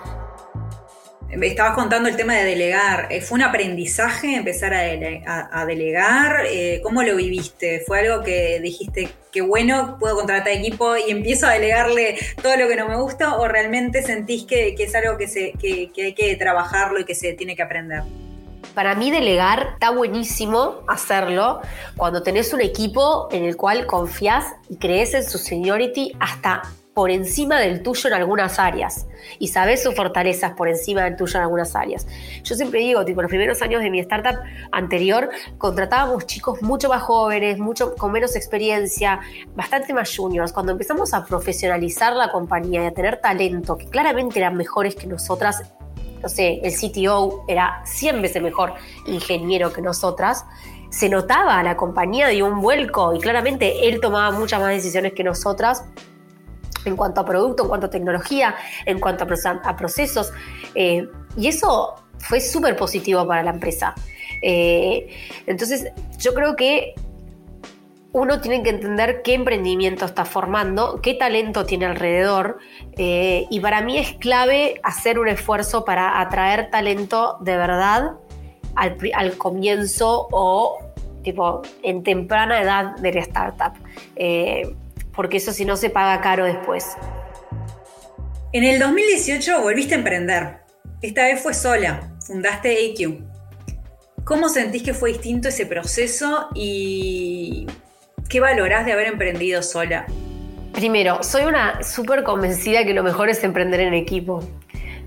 Estabas 1.31 1.75
contando 1.75 2.09
el 2.09 2.17
tema 2.17 2.35
de 2.35 2.45
delegar. 2.45 3.09
Eh, 3.11 3.21
¿Fue 3.21 3.37
un 3.37 3.43
aprendizaje 3.43 4.35
empezar 4.35 4.73
a, 4.73 5.67
delegar? 5.67 6.47
Eh, 6.47 6.81
¿Cómo 6.83 7.03
lo 7.03 7.17
viviste? 7.17 7.83
¿Fue 7.87 8.01
algo 8.01 8.25
que 8.25 8.61
dijiste, 8.61 9.11
que 9.31 9.43
bueno, 9.43 9.99
puedo 10.01 10.17
contratar 10.17 10.55
equipo 10.55 10.97
y 10.97 11.11
empiezo 11.11 11.47
a 11.47 11.51
delegarle 11.51 12.17
todo 12.43 12.57
lo 12.57 12.67
que 12.67 12.77
no 12.77 12.89
me 12.89 12.97
gusta? 12.97 13.37
¿O 13.37 13.47
realmente 13.47 14.03
sentís 14.03 14.45
que, 14.45 14.75
es 14.79 14.95
algo 14.95 15.19
que, 15.19 15.53
que, 15.61 16.03
hay 16.03 16.15
que 16.15 16.37
trabajarlo 16.37 16.99
y 16.99 17.05
que 17.05 17.15
se 17.15 17.35
tiene 17.35 17.55
que 17.55 17.63
aprender? 17.63 18.05
Para 18.75 18.95
mí 18.95 19.11
delegar 19.11 19.71
está 19.75 19.91
buenísimo 19.91 20.83
hacerlo 20.89 21.61
cuando 21.97 22.23
tenés 22.23 22.55
un 22.55 22.63
equipo 22.63 23.29
en 23.33 23.45
el 23.45 23.57
cual 23.57 23.87
confías 23.87 24.47
y 24.71 24.77
crees 24.77 25.13
en 25.13 25.25
su 25.25 25.37
seniority 25.37 26.13
hasta 26.21 26.63
por 26.99 27.13
encima 27.13 27.61
del 27.61 27.81
tuyo 27.81 28.09
en 28.09 28.15
algunas 28.15 28.59
áreas 28.59 29.07
y 29.39 29.47
sabes 29.47 29.85
sus 29.85 29.95
fortalezas 29.95 30.55
por 30.55 30.69
encima 30.69 31.05
del 31.05 31.15
tuyo 31.15 31.37
en 31.37 31.45
algunas 31.45 31.77
áreas. 31.77 32.09
Yo 32.43 32.57
siempre 32.57 32.81
digo, 32.81 33.05
tipo, 33.05 33.23
los 33.23 33.29
primeros 33.29 33.63
años 33.63 33.83
de 33.83 33.89
mi 33.89 34.01
startup 34.01 34.41
anterior 34.73 35.31
contratábamos 35.59 36.27
chicos 36.27 36.61
mucho 36.61 36.89
más 36.89 37.03
jóvenes, 37.03 37.61
mucho 37.61 37.95
con 37.95 38.11
menos 38.11 38.35
experiencia, 38.35 39.21
bastante 39.55 39.95
más 39.95 40.13
juniors. 40.13 40.53
Cuando 40.53 40.73
empezamos 40.73 41.15
a 41.15 41.25
profesionalizar 41.25 42.17
la 42.17 42.33
compañía 42.33 42.83
y 42.83 42.87
a 42.87 42.91
tener 42.93 43.21
talento 43.21 43.77
que 43.77 43.87
claramente 43.87 44.41
eran 44.41 44.57
mejores 44.57 44.97
que 44.97 45.07
nosotras, 45.07 45.63
no 46.21 46.29
sé, 46.29 46.59
el 46.65 46.75
CTO 46.75 47.45
era 47.47 47.81
100 47.87 48.23
veces 48.23 48.43
mejor 48.43 48.75
ingeniero 49.07 49.73
que 49.73 49.83
nosotras, 49.83 50.45
se 50.91 51.09
notaba, 51.09 51.63
la 51.63 51.77
compañía 51.77 52.27
dio 52.27 52.47
un 52.47 52.61
vuelco 52.61 53.15
y 53.15 53.21
claramente 53.21 53.89
él 53.89 54.01
tomaba 54.01 54.37
muchas 54.37 54.61
más 54.61 54.71
decisiones 54.71 55.13
que 55.13 55.23
nosotras 55.23 55.85
en 56.89 56.97
cuanto 56.97 57.21
a 57.21 57.25
producto, 57.25 57.63
en 57.63 57.69
cuanto 57.69 57.87
a 57.87 57.91
tecnología, 57.91 58.55
en 58.85 58.99
cuanto 58.99 59.25
a, 59.25 59.77
procesos. 59.77 60.33
Eh, 60.75 61.07
y 61.37 61.47
eso 61.47 61.95
fue 62.19 62.41
súper 62.41 62.77
positivo 62.77 63.27
para 63.27 63.43
la 63.43 63.51
empresa. 63.51 63.95
Eh, 64.43 65.09
entonces, 65.47 65.93
yo 66.19 66.35
creo 66.35 66.57
que 66.57 66.95
uno 68.13 68.41
tiene 68.41 68.63
que 68.63 68.71
entender 68.71 69.23
qué 69.23 69.35
emprendimiento 69.35 70.07
está 70.07 70.25
formando, 70.25 71.01
qué 71.03 71.15
talento 71.15 71.67
tiene 71.67 71.87
alrededor, 71.87 72.59
eh, 72.97 73.47
y 73.51 73.61
para 73.61 73.83
mí 73.83 73.99
es 73.99 74.13
clave 74.15 74.81
hacer 74.83 75.19
un 75.19 75.29
esfuerzo 75.29 75.85
para 75.85 76.21
atraer 76.21 76.71
talento 76.71 77.37
de 77.41 77.57
verdad 77.57 78.13
al, 78.75 79.37
comienzo 79.37 80.29
o 80.31 80.79
tipo 81.23 81.63
en 81.83 82.03
temprana 82.03 82.63
edad 82.63 82.97
de 82.97 83.13
la 83.13 83.21
startup, 83.21 83.75
porque 85.19 85.39
eso 85.39 85.51
si 85.51 85.65
no 85.65 85.77
se 85.77 85.91
paga 85.91 86.21
caro 86.21 86.45
después. 86.45 86.97
En 88.53 88.63
el 88.63 88.79
2018 88.79 89.63
volviste 89.63 89.97
a 89.97 89.99
emprender. 89.99 90.59
Esta 91.03 91.25
vez 91.25 91.43
fue 91.43 91.55
sola, 91.55 92.13
fundaste 92.25 92.93
AQ. 92.93 93.25
¿Cómo 94.23 94.49
sentís 94.49 94.85
que 94.85 94.95
fue 94.95 95.11
distinto 95.11 95.49
ese 95.49 95.67
proceso 95.67 96.51
y 96.55 97.67
qué 98.29 98.39
valorás 98.39 98.87
de 98.87 98.93
haber 98.93 99.09
emprendido 99.09 99.61
sola? 99.65 100.07
Primero, 100.73 101.25
soy 101.25 101.47
una 101.47 101.83
súper 101.83 102.23
convencida 102.23 102.85
que 102.85 102.95
lo 102.95 103.03
mejor 103.03 103.29
es 103.29 103.43
emprender 103.43 103.81
en 103.81 103.95
equipo. 103.95 104.49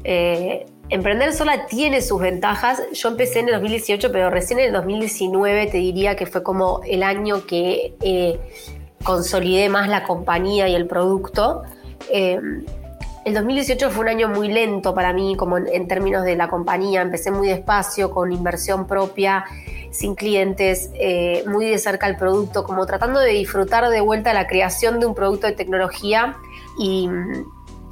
Eh, 0.04 0.66
emprender 0.90 1.32
sola 1.32 1.68
tiene 1.68 2.02
sus 2.02 2.20
ventajas. 2.20 2.84
Yo 2.92 3.08
empecé 3.08 3.40
en 3.40 3.48
el 3.48 3.54
2018, 3.54 4.12
pero 4.12 4.30
recién 4.30 4.60
en 4.60 4.66
el 4.66 4.74
2019 4.74 5.68
te 5.68 5.78
diría 5.78 6.18
que 6.18 6.26
fue 6.26 6.44
como 6.44 6.82
el 6.84 7.02
año 7.02 7.46
que 7.46 7.96
eh, 8.02 8.38
consolidé 9.04 9.70
más 9.70 9.88
la 9.88 10.04
compañía 10.04 10.68
y 10.68 10.76
el 10.76 10.88
producto. 10.88 11.64
Eh, 12.10 12.40
el 13.24 13.36
2018 13.36 13.92
fue 13.92 14.02
un 14.02 14.10
año 14.10 14.30
muy 14.30 14.48
lento 14.48 14.96
para 14.96 15.14
mí, 15.14 15.36
como 15.36 15.58
en, 15.58 15.88
términos 15.88 16.24
de 16.24 16.36
la 16.36 16.50
compañía. 16.50 17.02
Empecé 17.02 17.30
muy 17.30 17.48
despacio, 17.48 18.10
con 18.10 18.32
inversión 18.32 18.88
propia, 18.88 19.46
sin 19.92 20.16
clientes, 20.16 20.90
eh, 20.96 21.44
muy 21.48 21.66
de 21.70 21.78
cerca 21.78 22.08
al 22.08 22.18
producto, 22.18 22.64
como 22.64 22.86
tratando 22.86 23.20
de 23.20 23.32
disfrutar 23.32 23.90
de 23.90 24.02
vuelta 24.02 24.34
la 24.34 24.48
creación 24.48 25.00
de 25.00 25.06
un 25.06 25.14
producto 25.14 25.46
de 25.46 25.54
tecnología 25.54 26.36
y, 26.80 27.10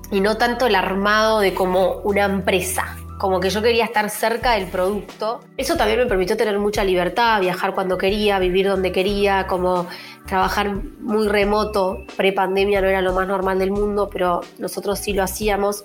y 0.09 0.19
no 0.19 0.37
tanto 0.37 0.65
el 0.65 0.75
armado 0.75 1.41
de 1.41 1.53
como 1.53 1.97
una 2.03 2.25
empresa 2.25 2.97
como 3.19 3.41
que 3.41 3.49
yo 3.49 3.61
quería 3.61 3.83
estar 3.83 4.09
cerca 4.09 4.53
del 4.53 4.67
producto. 4.67 5.41
Eso 5.57 5.75
también 5.75 5.99
me 5.99 6.05
permitió 6.05 6.37
tener 6.37 6.57
mucha 6.57 6.85
libertad, 6.85 7.41
viajar 7.41 7.75
cuando 7.75 7.97
quería, 7.97 8.39
vivir 8.39 8.67
donde 8.67 8.93
quería, 8.93 9.45
como 9.45 9.87
trabajar 10.25 10.73
muy 11.01 11.27
remoto. 11.27 12.05
Pre-pandemia 12.15 12.79
no 12.81 12.87
era 12.87 13.01
lo 13.01 13.13
más 13.13 13.27
normal 13.27 13.59
del 13.59 13.71
mundo, 13.71 14.09
pero 14.09 14.39
nosotros 14.57 14.99
sí 14.99 15.11
lo 15.11 15.21
hacíamos. 15.21 15.83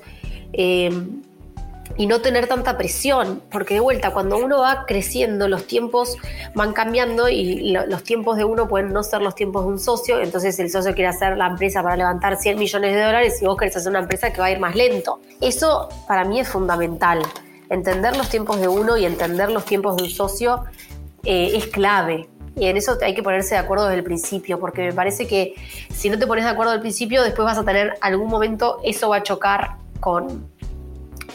Eh, 0.52 0.90
y 1.96 2.06
no 2.06 2.20
tener 2.20 2.46
tanta 2.46 2.76
presión, 2.76 3.42
porque 3.50 3.74
de 3.74 3.80
vuelta, 3.80 4.12
cuando 4.12 4.36
uno 4.36 4.60
va 4.60 4.84
creciendo, 4.86 5.48
los 5.48 5.66
tiempos 5.66 6.16
van 6.54 6.72
cambiando 6.72 7.28
y 7.28 7.72
los 7.72 8.02
tiempos 8.02 8.36
de 8.36 8.44
uno 8.44 8.68
pueden 8.68 8.92
no 8.92 9.02
ser 9.02 9.22
los 9.22 9.34
tiempos 9.34 9.64
de 9.64 9.70
un 9.70 9.78
socio, 9.78 10.20
entonces 10.20 10.58
el 10.58 10.70
socio 10.70 10.94
quiere 10.94 11.08
hacer 11.08 11.36
la 11.36 11.46
empresa 11.46 11.82
para 11.82 11.96
levantar 11.96 12.36
100 12.36 12.58
millones 12.58 12.94
de 12.94 13.02
dólares 13.02 13.40
y 13.40 13.46
vos 13.46 13.56
querés 13.56 13.76
hacer 13.76 13.90
una 13.90 14.00
empresa 14.00 14.32
que 14.32 14.40
va 14.40 14.46
a 14.46 14.50
ir 14.50 14.58
más 14.58 14.74
lento. 14.74 15.20
Eso 15.40 15.88
para 16.08 16.24
mí 16.24 16.40
es 16.40 16.48
fundamental. 16.48 17.22
Entender 17.70 18.16
los 18.16 18.28
tiempos 18.28 18.60
de 18.60 18.68
uno 18.68 18.96
y 18.96 19.04
entender 19.04 19.50
los 19.50 19.64
tiempos 19.64 19.96
de 19.96 20.04
un 20.04 20.10
socio 20.10 20.64
eh, 21.24 21.52
es 21.54 21.66
clave. 21.68 22.28
Y 22.56 22.66
en 22.66 22.76
eso 22.76 22.96
hay 23.02 23.14
que 23.14 23.22
ponerse 23.22 23.54
de 23.54 23.60
acuerdo 23.60 23.84
desde 23.86 23.98
el 23.98 24.04
principio, 24.04 24.60
porque 24.60 24.82
me 24.82 24.92
parece 24.92 25.26
que 25.26 25.54
si 25.92 26.08
no 26.08 26.18
te 26.18 26.26
pones 26.26 26.44
de 26.44 26.50
acuerdo 26.50 26.72
al 26.72 26.80
principio, 26.80 27.22
después 27.22 27.44
vas 27.44 27.58
a 27.58 27.64
tener 27.64 27.94
algún 28.00 28.28
momento, 28.28 28.80
eso 28.84 29.08
va 29.08 29.16
a 29.16 29.22
chocar 29.24 29.76
con, 29.98 30.52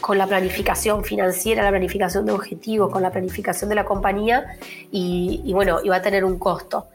con 0.00 0.18
la 0.18 0.26
planificación 0.26 1.04
financiera, 1.04 1.62
la 1.62 1.70
planificación 1.70 2.26
de 2.26 2.32
objetivos, 2.32 2.90
con 2.90 3.02
la 3.02 3.10
planificación 3.10 3.68
de 3.68 3.76
la 3.76 3.84
compañía 3.84 4.56
y, 4.90 5.50
bueno, 5.52 5.80
y 5.82 5.88
va 5.88 5.96
a 5.96 6.02
tener 6.02 6.24
un 6.24 6.38
costo. 6.38 6.88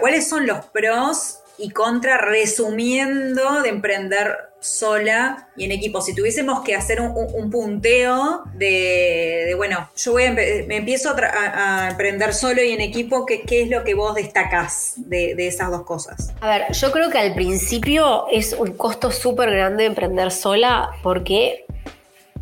¿Cuáles 0.00 0.28
son 0.28 0.46
los 0.46 0.64
pros 0.66 1.40
y 1.56 1.70
contras 1.70 2.20
resumiendo 2.20 3.62
de 3.62 3.68
emprender 3.68 4.36
sola 4.58 5.48
y 5.56 5.66
en 5.66 5.72
equipo? 5.72 6.00
Si 6.00 6.14
tuviésemos 6.14 6.64
que 6.64 6.74
hacer 6.74 7.00
un, 7.00 7.50
punteo 7.50 8.42
de, 8.54 9.54
bueno, 9.56 9.88
yo 9.96 10.12
voy 10.12 10.30
me 10.30 10.76
empiezo 10.76 11.14
a, 11.16 11.90
emprender 11.90 12.34
solo 12.34 12.60
y 12.62 12.72
en 12.72 12.80
equipo, 12.80 13.24
¿qué, 13.24 13.44
es 13.48 13.70
lo 13.70 13.84
que 13.84 13.94
vos 13.94 14.16
destacás 14.16 14.94
de, 14.96 15.36
de, 15.36 15.46
esas 15.46 15.70
dos 15.70 15.84
cosas? 15.84 16.34
A 16.40 16.48
ver, 16.48 16.72
yo 16.72 16.90
creo 16.90 17.10
que 17.10 17.18
al 17.18 17.34
principio 17.34 18.26
es 18.32 18.52
un 18.52 18.72
costo 18.72 19.12
súper 19.12 19.50
grande 19.50 19.84
emprender 19.84 20.32
sola 20.32 20.90
porque 21.04 21.63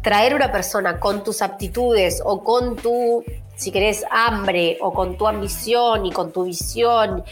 traer 0.02 0.34
una 0.34 0.50
persona 0.50 0.98
con 0.98 1.24
tus 1.24 1.42
aptitudes 1.42 2.20
o 2.24 2.42
con 2.42 2.76
tu, 2.76 3.24
si 3.56 3.70
querés, 3.70 4.04
hambre 4.10 4.78
o 4.80 4.92
con 4.92 5.16
tu 5.16 5.26
ambición 5.26 6.04
y 6.04 6.12
con 6.12 6.32
tu 6.32 6.44
visión, 6.44 7.24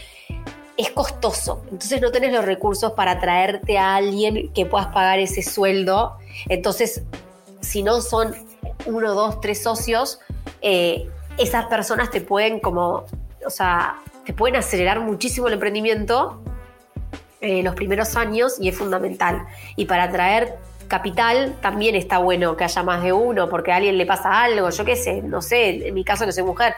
es 0.77 0.89
costoso. 0.91 1.61
Entonces 1.65 2.01
no 2.01 2.11
tenés 2.11 2.33
los 2.33 2.45
recursos 2.45 2.93
para 2.93 3.19
traerte 3.19 3.77
a 3.77 3.95
alguien 3.95 4.51
que 4.53 4.65
puedas 4.65 4.87
pagar 4.87 5.19
ese 5.19 5.43
sueldo. 5.43 6.17
Entonces, 6.47 7.03
si 7.59 7.83
no 7.83 8.01
son 8.01 8.33
uno, 8.85 9.13
dos, 9.13 9.41
tres 9.41 9.61
socios, 9.61 10.19
eh, 10.61 11.09
esas 11.37 11.65
personas 11.65 12.09
te 12.09 12.21
pueden 12.21 12.59
como, 12.59 13.05
o 13.45 13.49
sea, 13.49 14.01
te 14.25 14.33
pueden 14.33 14.55
acelerar 14.55 15.01
muchísimo 15.01 15.47
el 15.47 15.53
emprendimiento 15.53 16.41
en 17.41 17.57
eh, 17.57 17.63
los 17.63 17.75
primeros 17.75 18.15
años 18.15 18.55
y 18.59 18.69
es 18.69 18.77
fundamental. 18.77 19.45
Y 19.75 19.85
para 19.85 20.11
traer 20.11 20.57
capital, 20.91 21.55
también 21.61 21.95
está 21.95 22.17
bueno 22.17 22.57
que 22.57 22.65
haya 22.65 22.83
más 22.83 23.01
de 23.01 23.13
uno, 23.13 23.47
porque 23.47 23.71
a 23.71 23.77
alguien 23.77 23.97
le 23.97 24.05
pasa 24.05 24.43
algo, 24.43 24.69
yo 24.69 24.83
qué 24.83 24.97
sé, 24.97 25.21
no 25.21 25.41
sé, 25.41 25.87
en 25.87 25.93
mi 25.93 26.03
caso 26.03 26.25
que 26.25 26.33
soy 26.33 26.43
mujer, 26.43 26.75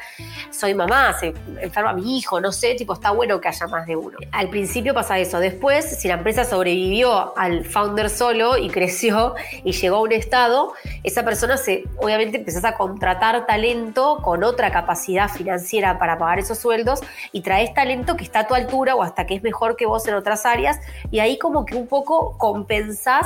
soy 0.51 0.75
mamá, 0.75 1.13
se 1.19 1.33
enferma 1.59 1.93
mi 1.93 2.19
hijo, 2.19 2.39
no 2.39 2.51
sé, 2.51 2.75
tipo, 2.75 2.93
está 2.93 3.09
bueno 3.09 3.41
que 3.41 3.47
haya 3.47 3.65
más 3.65 3.87
de 3.87 3.95
uno. 3.95 4.19
Al 4.31 4.49
principio 4.49 4.93
pasa 4.93 5.17
eso, 5.17 5.39
después, 5.39 5.99
si 5.99 6.07
la 6.07 6.13
empresa 6.13 6.45
sobrevivió 6.45 7.35
al 7.35 7.65
founder 7.65 8.07
solo 8.11 8.55
y 8.55 8.69
creció 8.69 9.33
y 9.63 9.71
llegó 9.71 9.95
a 9.95 10.01
un 10.01 10.11
estado, 10.11 10.73
esa 11.01 11.23
persona 11.23 11.57
se, 11.57 11.83
obviamente 11.97 12.37
empezás 12.37 12.65
a 12.65 12.75
contratar 12.75 13.47
talento 13.47 14.19
con 14.21 14.43
otra 14.43 14.71
capacidad 14.71 15.27
financiera 15.27 15.97
para 15.97 16.19
pagar 16.19 16.37
esos 16.37 16.59
sueldos 16.59 17.01
y 17.31 17.41
traes 17.41 17.73
talento 17.73 18.15
que 18.15 18.23
está 18.23 18.41
a 18.41 18.47
tu 18.47 18.53
altura 18.53 18.95
o 18.95 19.01
hasta 19.01 19.25
que 19.25 19.33
es 19.33 19.41
mejor 19.41 19.75
que 19.75 19.87
vos 19.87 20.07
en 20.07 20.13
otras 20.13 20.45
áreas 20.45 20.79
y 21.09 21.17
ahí 21.17 21.39
como 21.39 21.65
que 21.65 21.75
un 21.75 21.87
poco 21.87 22.37
compensás 22.37 23.25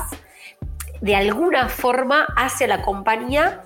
de 1.01 1.15
alguna 1.15 1.69
forma 1.69 2.27
hacia 2.35 2.67
la 2.67 2.81
compañía 2.81 3.63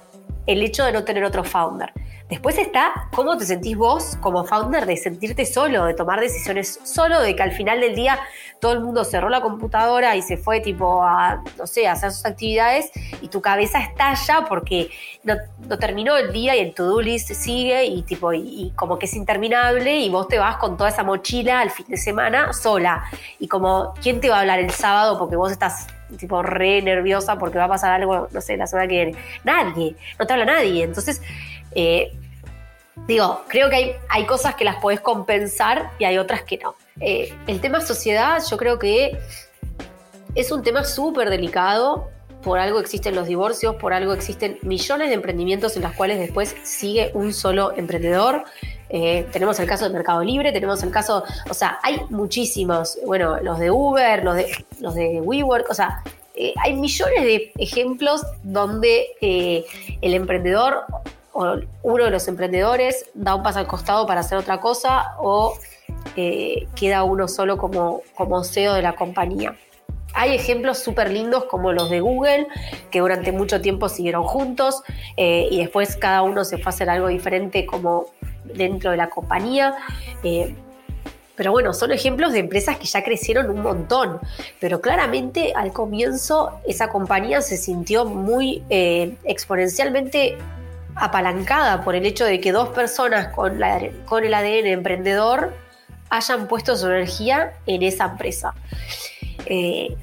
el 0.47 0.61
hecho 0.63 0.83
de 0.85 0.91
no 0.91 1.03
tener 1.03 1.23
otro 1.23 1.43
founder. 1.43 1.91
Después 2.31 2.57
está 2.57 3.09
cómo 3.13 3.37
te 3.37 3.43
sentís 3.43 3.75
vos 3.75 4.17
como 4.21 4.45
founder 4.45 4.85
de 4.85 4.95
sentirte 4.95 5.45
solo, 5.45 5.83
de 5.83 5.93
tomar 5.93 6.21
decisiones 6.21 6.79
solo, 6.85 7.19
de 7.19 7.35
que 7.35 7.43
al 7.43 7.51
final 7.51 7.81
del 7.81 7.93
día 7.93 8.17
todo 8.61 8.71
el 8.71 8.79
mundo 8.79 9.03
cerró 9.03 9.27
la 9.27 9.41
computadora 9.41 10.15
y 10.15 10.21
se 10.21 10.37
fue 10.37 10.61
tipo 10.61 11.03
a, 11.03 11.43
no 11.57 11.67
sé, 11.67 11.89
a 11.89 11.91
hacer 11.91 12.13
sus 12.13 12.25
actividades 12.25 12.89
y 13.21 13.27
tu 13.27 13.41
cabeza 13.41 13.79
estalla 13.79 14.45
porque 14.47 14.89
no, 15.23 15.35
terminó 15.77 16.15
el 16.15 16.31
día 16.31 16.55
y 16.55 16.61
el 16.61 16.73
to-do 16.73 17.01
list 17.01 17.33
sigue 17.33 17.83
y 17.83 18.01
tipo, 18.03 18.31
y, 18.31 18.71
como 18.77 18.97
que 18.97 19.07
es 19.07 19.13
interminable 19.13 19.97
y 19.97 20.09
vos 20.09 20.29
te 20.29 20.39
vas 20.39 20.55
con 20.55 20.77
toda 20.77 20.89
esa 20.89 21.03
mochila 21.03 21.59
al 21.59 21.69
fin 21.69 21.87
de 21.89 21.97
semana 21.97 22.53
sola. 22.53 23.03
Y 23.39 23.49
como, 23.49 23.93
¿quién 24.01 24.21
te 24.21 24.29
va 24.29 24.37
a 24.37 24.39
hablar 24.39 24.59
el 24.59 24.71
sábado 24.71 25.19
porque 25.19 25.35
vos 25.35 25.51
estás 25.51 25.87
tipo 26.17 26.41
re 26.41 26.81
nerviosa 26.81 27.37
porque 27.37 27.57
va 27.57 27.65
a 27.65 27.69
pasar 27.69 27.91
algo, 27.91 28.27
no 28.31 28.41
sé, 28.41 28.57
la 28.57 28.67
semana 28.67 28.87
que 28.87 29.05
viene? 29.05 29.17
Nadie, 29.43 29.95
no 30.19 30.25
te 30.25 30.33
habla 30.33 30.45
nadie. 30.45 30.83
Entonces, 30.83 31.21
eh, 31.73 32.11
digo, 33.07 33.43
creo 33.47 33.69
que 33.69 33.75
hay, 33.75 33.95
hay, 34.09 34.25
cosas 34.25 34.55
que 34.55 34.63
las 34.63 34.77
podés 34.77 34.99
compensar 34.99 35.91
y 35.99 36.05
hay 36.05 36.17
otras 36.17 36.43
que 36.43 36.57
no. 36.57 36.75
Eh, 36.99 37.33
el 37.47 37.61
tema 37.61 37.81
sociedad, 37.81 38.41
yo 38.49 38.57
creo 38.57 38.77
que 38.77 39.17
es 40.35 40.51
un 40.51 40.63
tema 40.63 40.83
súper 40.83 41.29
delicado. 41.29 42.09
Por 42.43 42.59
algo 42.59 42.79
existen 42.79 43.15
los 43.15 43.27
divorcios, 43.27 43.75
por 43.75 43.93
algo 43.93 44.13
existen 44.13 44.57
millones 44.61 45.09
de 45.09 45.15
emprendimientos 45.15 45.75
en 45.75 45.83
los 45.83 45.93
cuales 45.93 46.19
después 46.19 46.55
sigue 46.63 47.11
un 47.13 47.33
solo 47.33 47.73
emprendedor. 47.75 48.43
Eh, 48.89 49.27
tenemos 49.31 49.59
el 49.59 49.67
caso 49.67 49.85
de 49.85 49.91
Mercado 49.91 50.23
Libre, 50.23 50.51
tenemos 50.51 50.83
el 50.83 50.91
caso, 50.91 51.23
o 51.49 51.53
sea, 51.53 51.79
hay 51.83 52.01
muchísimos, 52.09 52.97
bueno, 53.05 53.39
los 53.41 53.59
de 53.59 53.71
Uber, 53.71 54.23
los 54.23 54.35
de, 54.35 54.65
los 54.79 54.95
de 54.95 55.21
WeWork, 55.21 55.69
o 55.69 55.73
sea, 55.73 56.03
hay 56.63 56.75
millones 56.75 57.23
de 57.23 57.51
ejemplos 57.57 58.23
donde 58.43 59.05
el 59.21 60.13
emprendedor 60.13 60.85
o 61.33 61.57
uno 61.83 62.05
de 62.05 62.11
los 62.11 62.27
emprendedores 62.27 63.05
da 63.13 63.35
un 63.35 63.43
paso 63.43 63.59
al 63.59 63.67
costado 63.67 64.05
para 64.05 64.21
hacer 64.21 64.37
otra 64.37 64.59
cosa 64.59 65.15
o 65.19 65.53
eh, 66.15 66.67
queda 66.75 67.03
uno 67.03 67.27
solo 67.27 67.57
como, 67.57 68.01
como 68.15 68.43
CEO 68.43 68.73
de 68.73 68.81
la 68.81 68.93
compañía. 68.93 69.55
Hay 70.13 70.35
ejemplos 70.35 70.79
súper 70.79 71.11
lindos 71.11 71.45
como 71.45 71.71
los 71.71 71.89
de 71.89 71.99
Google, 72.01 72.47
que 72.89 72.99
durante 72.99 73.31
mucho 73.31 73.61
tiempo 73.61 73.89
siguieron 73.89 74.23
juntos 74.23 74.83
eh, 75.17 75.47
y 75.49 75.59
después 75.59 75.95
cada 75.95 76.21
uno 76.21 76.43
se 76.43 76.57
fue 76.57 76.67
a 76.67 76.69
hacer 76.69 76.89
algo 76.89 77.07
diferente 77.07 77.65
como 77.65 78.07
dentro 78.43 78.91
de 78.91 78.97
la 78.97 79.09
compañía. 79.09 79.75
Eh, 80.23 80.55
pero 81.35 81.51
bueno, 81.51 81.73
son 81.73 81.91
ejemplos 81.91 82.33
de 82.33 82.39
empresas 82.39 82.77
que 82.77 82.85
ya 82.85 83.03
crecieron 83.03 83.49
un 83.49 83.61
montón. 83.61 84.19
Pero 84.59 84.81
claramente 84.81 85.53
al 85.55 85.71
comienzo 85.71 86.59
esa 86.67 86.89
compañía 86.89 87.41
se 87.41 87.57
sintió 87.57 88.05
muy 88.05 88.63
exponencialmente 88.69 90.37
apalancada 90.95 91.83
por 91.83 91.95
el 91.95 92.05
hecho 92.05 92.25
de 92.25 92.39
que 92.39 92.51
dos 92.51 92.69
personas 92.69 93.33
con 93.33 93.55
el 93.63 94.33
ADN 94.33 94.67
emprendedor 94.67 95.53
hayan 96.11 96.47
puesto 96.47 96.75
su 96.75 96.87
energía 96.87 97.53
en 97.65 97.83
esa 97.83 98.05
empresa. 98.05 98.53
Eh, 99.45 99.95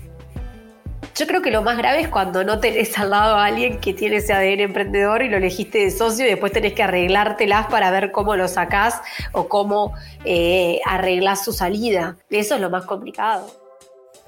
yo 1.19 1.27
creo 1.27 1.43
que 1.43 1.51
lo 1.51 1.63
más 1.63 1.77
grave 1.77 2.01
es 2.01 2.09
cuando 2.09 2.45
no 2.45 2.61
tenés 2.61 2.97
al 2.97 3.11
lado 3.11 3.35
a 3.37 3.47
alguien 3.47 3.81
que 3.81 3.93
tiene 3.93 4.17
ese 4.17 4.33
ADN 4.33 4.61
emprendedor 4.61 5.23
y 5.23 5.29
lo 5.29 5.37
elegiste 5.39 5.79
de 5.79 5.91
socio 5.91 6.25
y 6.25 6.29
después 6.29 6.53
tenés 6.53 6.75
que 6.75 6.85
arreglártelas 6.85 7.67
para 7.67 7.91
ver 7.91 8.13
cómo 8.13 8.37
lo 8.37 8.47
sacás 8.47 9.01
o 9.33 9.49
cómo 9.49 9.95
eh, 10.25 10.81
arreglás 10.87 11.45
su 11.45 11.53
salida. 11.53 12.17
Eso 12.31 12.55
es 12.55 12.61
lo 12.61 12.71
más 12.71 12.85
complicado. 12.85 13.51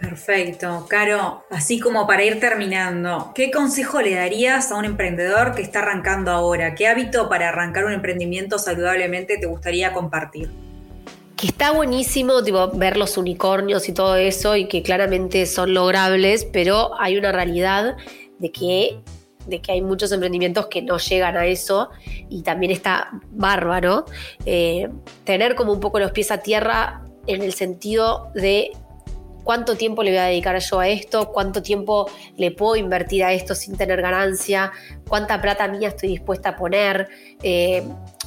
Perfecto. 0.01 0.87
Caro, 0.89 1.45
así 1.51 1.79
como 1.79 2.07
para 2.07 2.25
ir 2.25 2.41
terminando, 2.41 3.33
¿qué 3.35 3.51
consejo 3.51 4.01
le 4.01 4.15
darías 4.15 4.73
a 4.73 4.77
un 4.77 4.87
emprendedor 4.87 5.55
que 5.55 5.63
está 5.63 5.81
arrancando 5.81 6.31
ahora? 6.31 6.75
¿Qué 6.75 6.89
hábito 6.89 7.29
para 7.29 7.51
arrancar 7.51 7.85
un 7.85 7.93
emprendimiento 7.93 8.59
saludablemente 8.59 9.37
te 9.37 9.47
gustaría 9.47 9.93
compartir? 9.93 10.51
Que 11.41 11.47
está 11.47 11.71
buenísimo 11.71 12.35
ver 12.75 12.99
los 12.99 13.17
unicornios 13.17 13.89
y 13.89 13.93
todo 13.93 14.15
eso 14.17 14.57
y 14.57 14.67
que 14.69 14.83
claramente 14.83 15.47
son 15.47 15.73
logrables, 15.73 16.45
pero 16.45 16.91
hay 17.01 17.17
una 17.17 17.33
realidad 17.33 17.97
de 18.39 18.53
que, 18.53 19.01
de 19.47 19.63
que 19.63 19.73
hay 19.73 19.81
muchos 19.81 20.13
emprendimientos 20.13 20.67
que 20.67 20.83
no 20.83 20.99
llegan 20.99 21.39
a 21.39 21.47
eso 21.47 21.89
y 22.29 22.43
también 22.43 22.73
está 22.73 23.09
bárbaro 23.31 24.05
eh, 24.45 24.91
tener 25.25 25.55
como 25.55 25.73
un 25.73 25.81
poco 25.81 25.99
los 25.99 26.13
pies 26.13 26.31
a 26.31 26.43
tierra 26.43 27.05
en 27.27 27.41
el 27.41 27.55
sentido 27.55 28.31
de 28.35 28.73
cuánto 29.43 29.77
tiempo 29.77 30.03
le 30.03 30.11
voy 30.11 30.19
a 30.19 30.25
dedicar 30.25 30.59
yo 30.59 30.79
a 30.79 30.89
esto, 30.89 31.33
cuánto 31.33 31.63
tiempo 31.63 32.11
le 32.37 32.51
puedo 32.51 32.77
invertir 32.77 33.25
a 33.25 33.33
esto 33.33 33.55
sin 33.55 33.79
tener 33.79 34.03
ganancia, 34.03 34.73
cuánta 35.09 35.41
plata 35.41 35.67
mía 35.69 35.89
estoy 35.89 36.11
dispuesta 36.11 36.51
a 36.51 36.57
poner, 36.57 37.09
eh, 37.43 37.83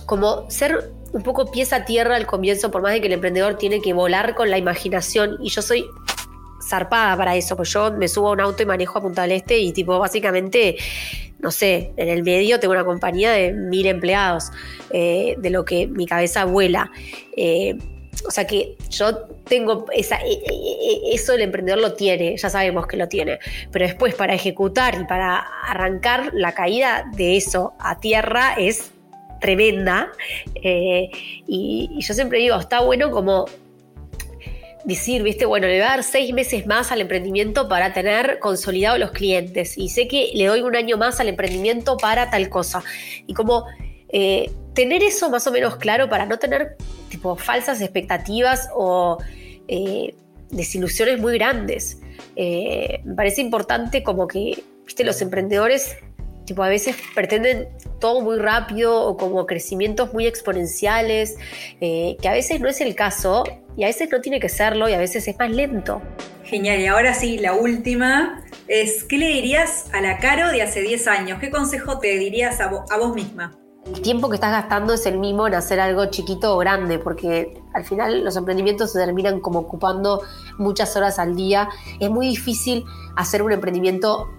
como 0.08 0.50
ser 0.50 1.03
un 1.14 1.22
poco 1.22 1.50
pieza 1.52 1.78
a 1.78 1.86
tierra 1.86 2.16
al 2.16 2.26
comienzo, 2.26 2.72
por 2.72 2.82
más 2.82 2.92
de 2.94 3.02
que 3.02 3.08
el 3.08 3.14
emprendedor 3.14 3.58
tiene 3.58 3.82
que 3.82 3.94
volar 3.94 4.36
con 4.36 4.50
la 4.50 4.58
imaginación. 4.58 5.38
Y 5.42 5.50
yo 5.50 5.62
soy 5.62 5.86
zarpada 6.68 7.16
para 7.16 7.36
eso, 7.36 7.56
pues 7.56 7.72
yo 7.72 7.92
me 7.92 8.08
subo 8.08 8.30
a 8.30 8.32
un 8.32 8.42
auto 8.42 8.64
y 8.64 8.66
manejo 8.66 8.98
a 8.98 9.02
Punta 9.02 9.22
del 9.24 9.34
Este 9.34 9.60
y 9.60 9.72
tipo 9.74 10.00
básicamente, 10.00 10.78
no 11.40 11.52
sé, 11.52 11.94
en 11.98 12.10
el 12.10 12.24
medio 12.24 12.60
tengo 12.60 12.74
una 12.74 12.86
compañía 12.86 13.32
de 13.32 13.54
mil 13.54 13.86
empleados, 13.86 14.52
eh, 14.92 15.36
de 15.38 15.50
lo 15.50 15.66
que 15.66 15.88
mi 15.88 16.06
cabeza 16.08 16.46
vuela. 16.46 16.92
Eh, 17.38 17.78
o 18.26 18.32
sea 18.32 18.48
que 18.48 18.78
yo 18.90 19.26
tengo 19.44 19.86
esa, 19.92 20.18
e, 20.18 20.32
e, 20.32 21.12
e, 21.12 21.14
eso 21.14 21.34
el 21.34 21.42
emprendedor 21.42 21.82
lo 21.82 21.94
tiene, 21.94 22.38
ya 22.38 22.50
sabemos 22.50 22.88
que 22.88 22.96
lo 22.96 23.08
tiene, 23.08 23.40
pero 23.72 23.86
después 23.86 24.16
para 24.16 24.34
ejecutar 24.34 25.00
y 25.02 25.06
para 25.06 25.40
arrancar 25.68 26.32
la 26.34 26.54
caída 26.54 27.06
de 27.16 27.38
eso 27.38 27.74
a 27.80 28.00
tierra 28.00 28.54
es 28.58 28.92
tremenda. 29.44 30.12
Eh, 30.56 31.12
y, 31.46 31.90
yo 32.00 32.14
siempre 32.14 32.40
digo, 32.40 32.58
está 32.58 32.80
bueno 32.80 33.12
como 33.12 33.46
decir, 34.86 35.22
viste, 35.22 35.46
bueno, 35.46 35.68
le 35.68 35.74
voy 35.74 35.84
a 35.84 35.90
dar 35.90 36.04
seis 36.04 36.34
meses 36.34 36.66
más 36.66 36.92
al 36.94 37.02
emprendimiento 37.02 37.68
para 37.68 37.94
tener 37.94 38.40
consolidados 38.40 39.00
los 39.00 39.12
clientes. 39.12 39.78
Y 39.78 39.90
sé 39.90 40.08
que 40.08 40.32
le 40.34 40.46
doy 40.46 40.62
un 40.62 40.76
año 40.78 40.98
más 40.98 41.20
al 41.20 41.28
emprendimiento 41.28 41.98
para 41.98 42.30
tal 42.30 42.50
cosa. 42.50 42.84
Y 43.28 43.34
como 43.34 43.66
eh, 44.10 44.50
tener 44.74 45.04
eso 45.04 45.30
más 45.30 45.46
o 45.46 45.52
menos 45.52 45.76
claro 45.76 46.10
para 46.10 46.26
no 46.26 46.40
tener 46.40 46.78
tipo 47.10 47.36
falsas 47.36 47.82
expectativas 47.82 48.70
o 48.74 49.18
eh, 49.68 50.16
desilusiones 50.52 51.20
muy 51.20 51.34
grandes. 51.34 52.00
me 52.36 53.16
parece 53.16 53.42
importante 53.42 54.04
como 54.04 54.26
que, 54.26 54.64
viste, 54.86 55.04
los 55.04 55.22
emprendedores 55.22 55.98
tipo 56.46 56.64
a 56.64 56.70
veces 56.70 56.96
pretenden 57.16 57.68
todo 58.00 58.22
muy 58.22 58.38
rápido 58.38 59.02
o 59.02 59.18
como 59.18 59.46
crecimientos 59.46 60.14
muy 60.14 60.28
exponenciales, 60.28 61.38
eh, 61.82 62.18
que 62.22 62.28
a 62.28 62.34
veces 62.34 62.60
no 62.60 62.70
es 62.70 62.82
el 62.82 62.96
caso 62.96 63.44
y 63.78 63.84
a 63.84 63.88
veces 63.88 64.10
no 64.12 64.22
tiene 64.22 64.40
que 64.40 64.50
serlo 64.50 64.90
y 64.90 64.94
a 64.94 64.98
veces 64.98 65.28
es 65.28 65.38
más 65.38 65.50
lento. 65.50 66.02
Genial, 66.44 66.82
y 66.82 66.88
ahora 66.88 67.14
sí, 67.14 67.38
la 67.38 67.54
última 67.54 68.44
es, 68.68 69.04
¿qué 69.04 69.18
le 69.18 69.28
dirías 69.28 69.86
a 69.94 70.02
la 70.02 70.18
Caro 70.18 70.50
de 70.50 70.62
hace 70.62 70.82
10 70.82 71.08
años? 71.08 71.40
¿Qué 71.40 71.50
consejo 71.50 72.00
te 72.00 72.18
dirías 72.18 72.60
a, 72.60 72.66
a 72.66 72.98
vos 72.98 73.16
misma? 73.16 73.58
El 73.86 74.02
tiempo 74.02 74.30
que 74.30 74.36
estás 74.36 74.52
gastando 74.52 74.94
es 74.94 75.06
el 75.06 75.20
mismo 75.20 75.46
en 75.46 75.56
hacer 75.56 75.80
algo 75.80 76.06
chiquito 76.06 76.56
o 76.56 76.58
grande, 76.58 77.00
porque 77.00 77.62
al 77.74 77.84
final 77.84 78.24
los 78.24 78.36
emprendimientos 78.38 78.94
se 78.94 79.00
terminan 79.00 79.42
como 79.42 79.60
ocupando 79.60 80.22
muchas 80.58 80.96
horas 80.96 81.20
al 81.20 81.36
día. 81.36 81.68
Es 82.00 82.10
muy 82.10 82.28
difícil 82.28 82.86
hacer 83.18 83.42
un 83.42 83.52
emprendimiento 83.52 84.30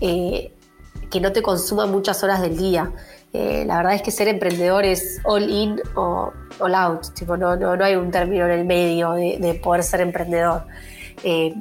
eh, 0.00 0.52
que 1.10 1.20
no 1.20 1.32
te 1.32 1.42
consuma 1.42 1.86
muchas 1.86 2.22
horas 2.22 2.40
del 2.40 2.56
día. 2.56 2.92
Eh, 3.32 3.64
la 3.66 3.78
verdad 3.78 3.94
es 3.94 4.02
que 4.02 4.10
ser 4.10 4.28
emprendedor 4.28 4.84
es 4.84 5.20
all 5.24 5.50
in 5.50 5.80
o 5.94 6.32
all 6.58 6.74
out, 6.74 7.12
tipo, 7.14 7.36
no, 7.36 7.54
no, 7.56 7.84
hay 7.84 7.94
un 7.94 8.10
término 8.10 8.46
en 8.46 8.52
el 8.52 8.64
medio 8.64 9.12
de, 9.12 9.60
poder 9.62 9.82
ser 9.82 10.00
emprendedor. 10.00 10.62
Eh, 11.22 11.54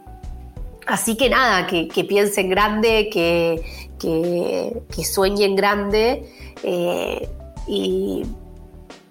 así 0.87 1.17
que 1.17 1.29
nada, 1.29 1.67
que, 1.67 2.05
piensen 2.07 2.49
grande, 2.49 3.09
que, 3.11 3.61
que, 3.99 5.03
sueñen 5.03 5.55
grande 5.55 6.31
eh, 6.63 7.29
y, 7.67 8.25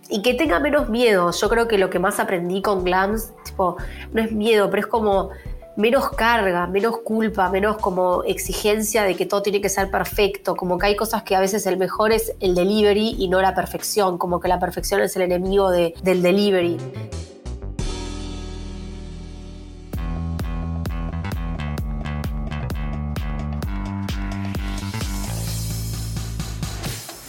y, 0.09 0.23
que 0.23 0.33
tengan 0.33 0.63
menos 0.63 0.89
miedo. 0.89 1.33
Yo 1.33 1.49
creo 1.51 1.69
que 1.69 1.77
lo 1.77 1.91
que 1.91 1.99
más 1.99 2.19
aprendí 2.19 2.63
con 2.63 2.83
Glams, 2.83 3.33
tipo, 3.45 3.77
no 4.13 4.23
es 4.23 4.33
miedo, 4.33 4.71
pero 4.71 4.81
es 4.81 4.87
como 4.87 5.31
menos 5.77 6.11
carga, 6.11 6.67
menos 6.67 6.99
culpa, 6.99 7.49
menos 7.51 7.79
como 7.79 8.23
exigencia 8.25 9.03
de 9.03 9.17
que 9.17 9.27
todo 9.27 9.43
tiene 9.43 9.61
que 9.61 9.69
ser 9.69 9.91
perfecto, 9.91 10.55
como 10.57 10.79
que 10.79 10.87
hay 10.87 10.97
cosas 10.97 11.23
que 11.23 11.35
a 11.35 11.41
veces 11.41 11.67
el 11.67 11.77
mejor 11.77 12.13
es 12.13 12.35
el 12.41 12.55
delivery 12.55 13.17
y 13.19 13.29
no 13.29 13.41
la 13.41 13.55
perfección, 13.55 14.19
como 14.19 14.41
que 14.41 14.49
la 14.49 14.59
perfección 14.59 15.01
es 15.01 15.17
el 15.17 15.23
enemigo 15.23 15.71
del 15.71 15.95
delivery. 16.03 16.77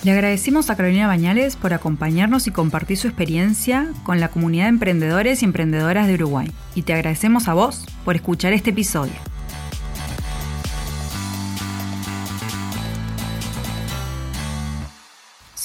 Le 0.06 0.12
agradecemos 0.12 0.70
a 0.70 0.76
Carolina 0.76 1.08
Bañales 1.08 1.56
por 1.56 1.74
acompañarnos 1.74 2.46
y 2.46 2.52
compartir 2.52 2.96
su 2.96 3.08
experiencia 3.08 3.92
con 4.04 4.20
la 4.20 4.28
comunidad 4.28 4.66
de 4.66 4.70
emprendedores 4.70 5.42
y 5.42 5.46
emprendedoras 5.46 6.06
de 6.06 6.14
Uruguay. 6.14 6.52
Y 6.76 6.84
te 6.84 6.94
agradecemos 6.94 7.48
a 7.48 7.56
vos 7.56 7.88
por 8.06 8.16
escuchar 8.16 8.54
este 8.54 8.70
episodio. 8.70 9.16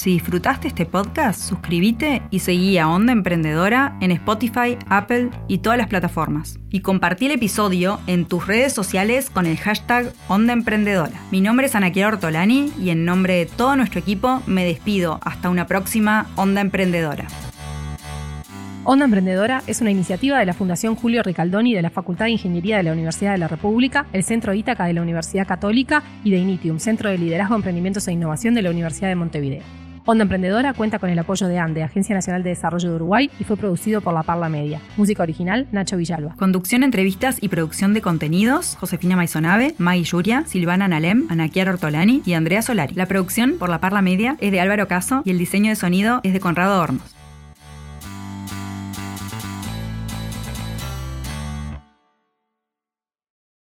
Si 0.01 0.13
disfrutaste 0.13 0.67
este 0.67 0.87
podcast, 0.87 1.39
suscríbete 1.43 2.23
y 2.31 2.39
seguí 2.39 2.79
a 2.79 2.89
Onda 2.89 3.13
Emprendedora 3.13 3.99
en 4.01 4.13
Spotify, 4.13 4.79
Apple 4.89 5.29
y 5.47 5.59
todas 5.59 5.77
las 5.77 5.89
plataformas. 5.89 6.59
Y 6.71 6.81
compartí 6.81 7.27
el 7.27 7.33
episodio 7.33 8.01
en 8.07 8.25
tus 8.25 8.47
redes 8.47 8.73
sociales 8.73 9.29
con 9.29 9.45
el 9.45 9.59
hashtag 9.59 10.11
Onda 10.27 10.55
Emprendedora. 10.55 11.21
Mi 11.31 11.43
nombre 11.43 11.67
es 11.67 11.75
Anaquiera 11.75 12.09
Ortolani 12.09 12.73
y 12.81 12.89
en 12.89 13.05
nombre 13.05 13.35
de 13.35 13.45
todo 13.45 13.77
nuestro 13.77 14.01
equipo 14.01 14.43
me 14.47 14.65
despido 14.65 15.21
hasta 15.23 15.51
una 15.51 15.67
próxima 15.67 16.29
Onda 16.35 16.63
Emprendedora. 16.63 17.27
Onda 18.85 19.05
Emprendedora 19.05 19.63
es 19.67 19.83
una 19.83 19.91
iniciativa 19.91 20.39
de 20.39 20.47
la 20.47 20.55
Fundación 20.55 20.95
Julio 20.97 21.23
Ricaldoni 21.23 21.75
de 21.75 21.83
la 21.83 21.91
Facultad 21.91 22.25
de 22.25 22.31
Ingeniería 22.31 22.79
de 22.79 22.85
la 22.85 22.93
Universidad 22.93 23.33
de 23.33 23.39
la 23.39 23.49
República, 23.49 24.07
el 24.15 24.25
Centro 24.25 24.55
Ítaca 24.55 24.87
de 24.87 24.95
la 24.95 25.03
Universidad 25.03 25.47
Católica 25.47 26.03
y 26.25 26.31
de 26.31 26.39
Initium, 26.39 26.79
Centro 26.79 27.11
de 27.11 27.19
Liderazgo, 27.19 27.55
Emprendimientos 27.55 28.09
e 28.09 28.13
Innovación 28.13 28.55
de 28.55 28.63
la 28.63 28.71
Universidad 28.71 29.11
de 29.11 29.17
Montevideo. 29.17 29.80
Onda 30.07 30.23
Emprendedora 30.23 30.73
cuenta 30.73 30.99
con 30.99 31.11
el 31.11 31.19
apoyo 31.19 31.47
de 31.47 31.59
ANDE, 31.59 31.83
Agencia 31.83 32.15
Nacional 32.15 32.43
de 32.43 32.51
Desarrollo 32.51 32.89
de 32.89 32.97
Uruguay, 32.97 33.31
y 33.39 33.45
fue 33.45 33.57
producido 33.57 34.01
por 34.01 34.15
La 34.15 34.23
Parla 34.23 34.49
Media. 34.49 34.81
Música 34.97 35.23
original, 35.23 35.67
Nacho 35.73 35.97
Villalba. 35.97 36.35
Conducción, 36.37 36.83
entrevistas 36.83 37.39
y 37.41 37.49
producción 37.49 37.95
de 37.95 38.01
contenidos, 38.01 38.77
Josefina 38.81 39.17
Maisonave, 39.17 39.75
Maggie 39.79 40.05
Yuria, 40.05 40.45
Silvana 40.47 40.89
Nalem, 40.89 41.27
Anaquiar 41.29 41.69
Ortolani 41.69 42.23
y 42.25 42.33
Andrea 42.33 42.63
Solari. 42.63 42.95
La 42.95 43.07
producción 43.07 43.57
por 43.59 43.69
La 43.69 43.81
Parla 43.81 44.03
Media 44.03 44.37
es 44.41 44.53
de 44.53 44.61
Álvaro 44.61 44.89
Caso 44.89 45.23
y 45.25 45.31
el 45.31 45.39
diseño 45.39 45.71
de 45.71 45.77
sonido 45.77 46.21
es 46.23 46.33
de 46.33 46.41
Conrado 46.41 46.81
Hornos. 46.81 47.20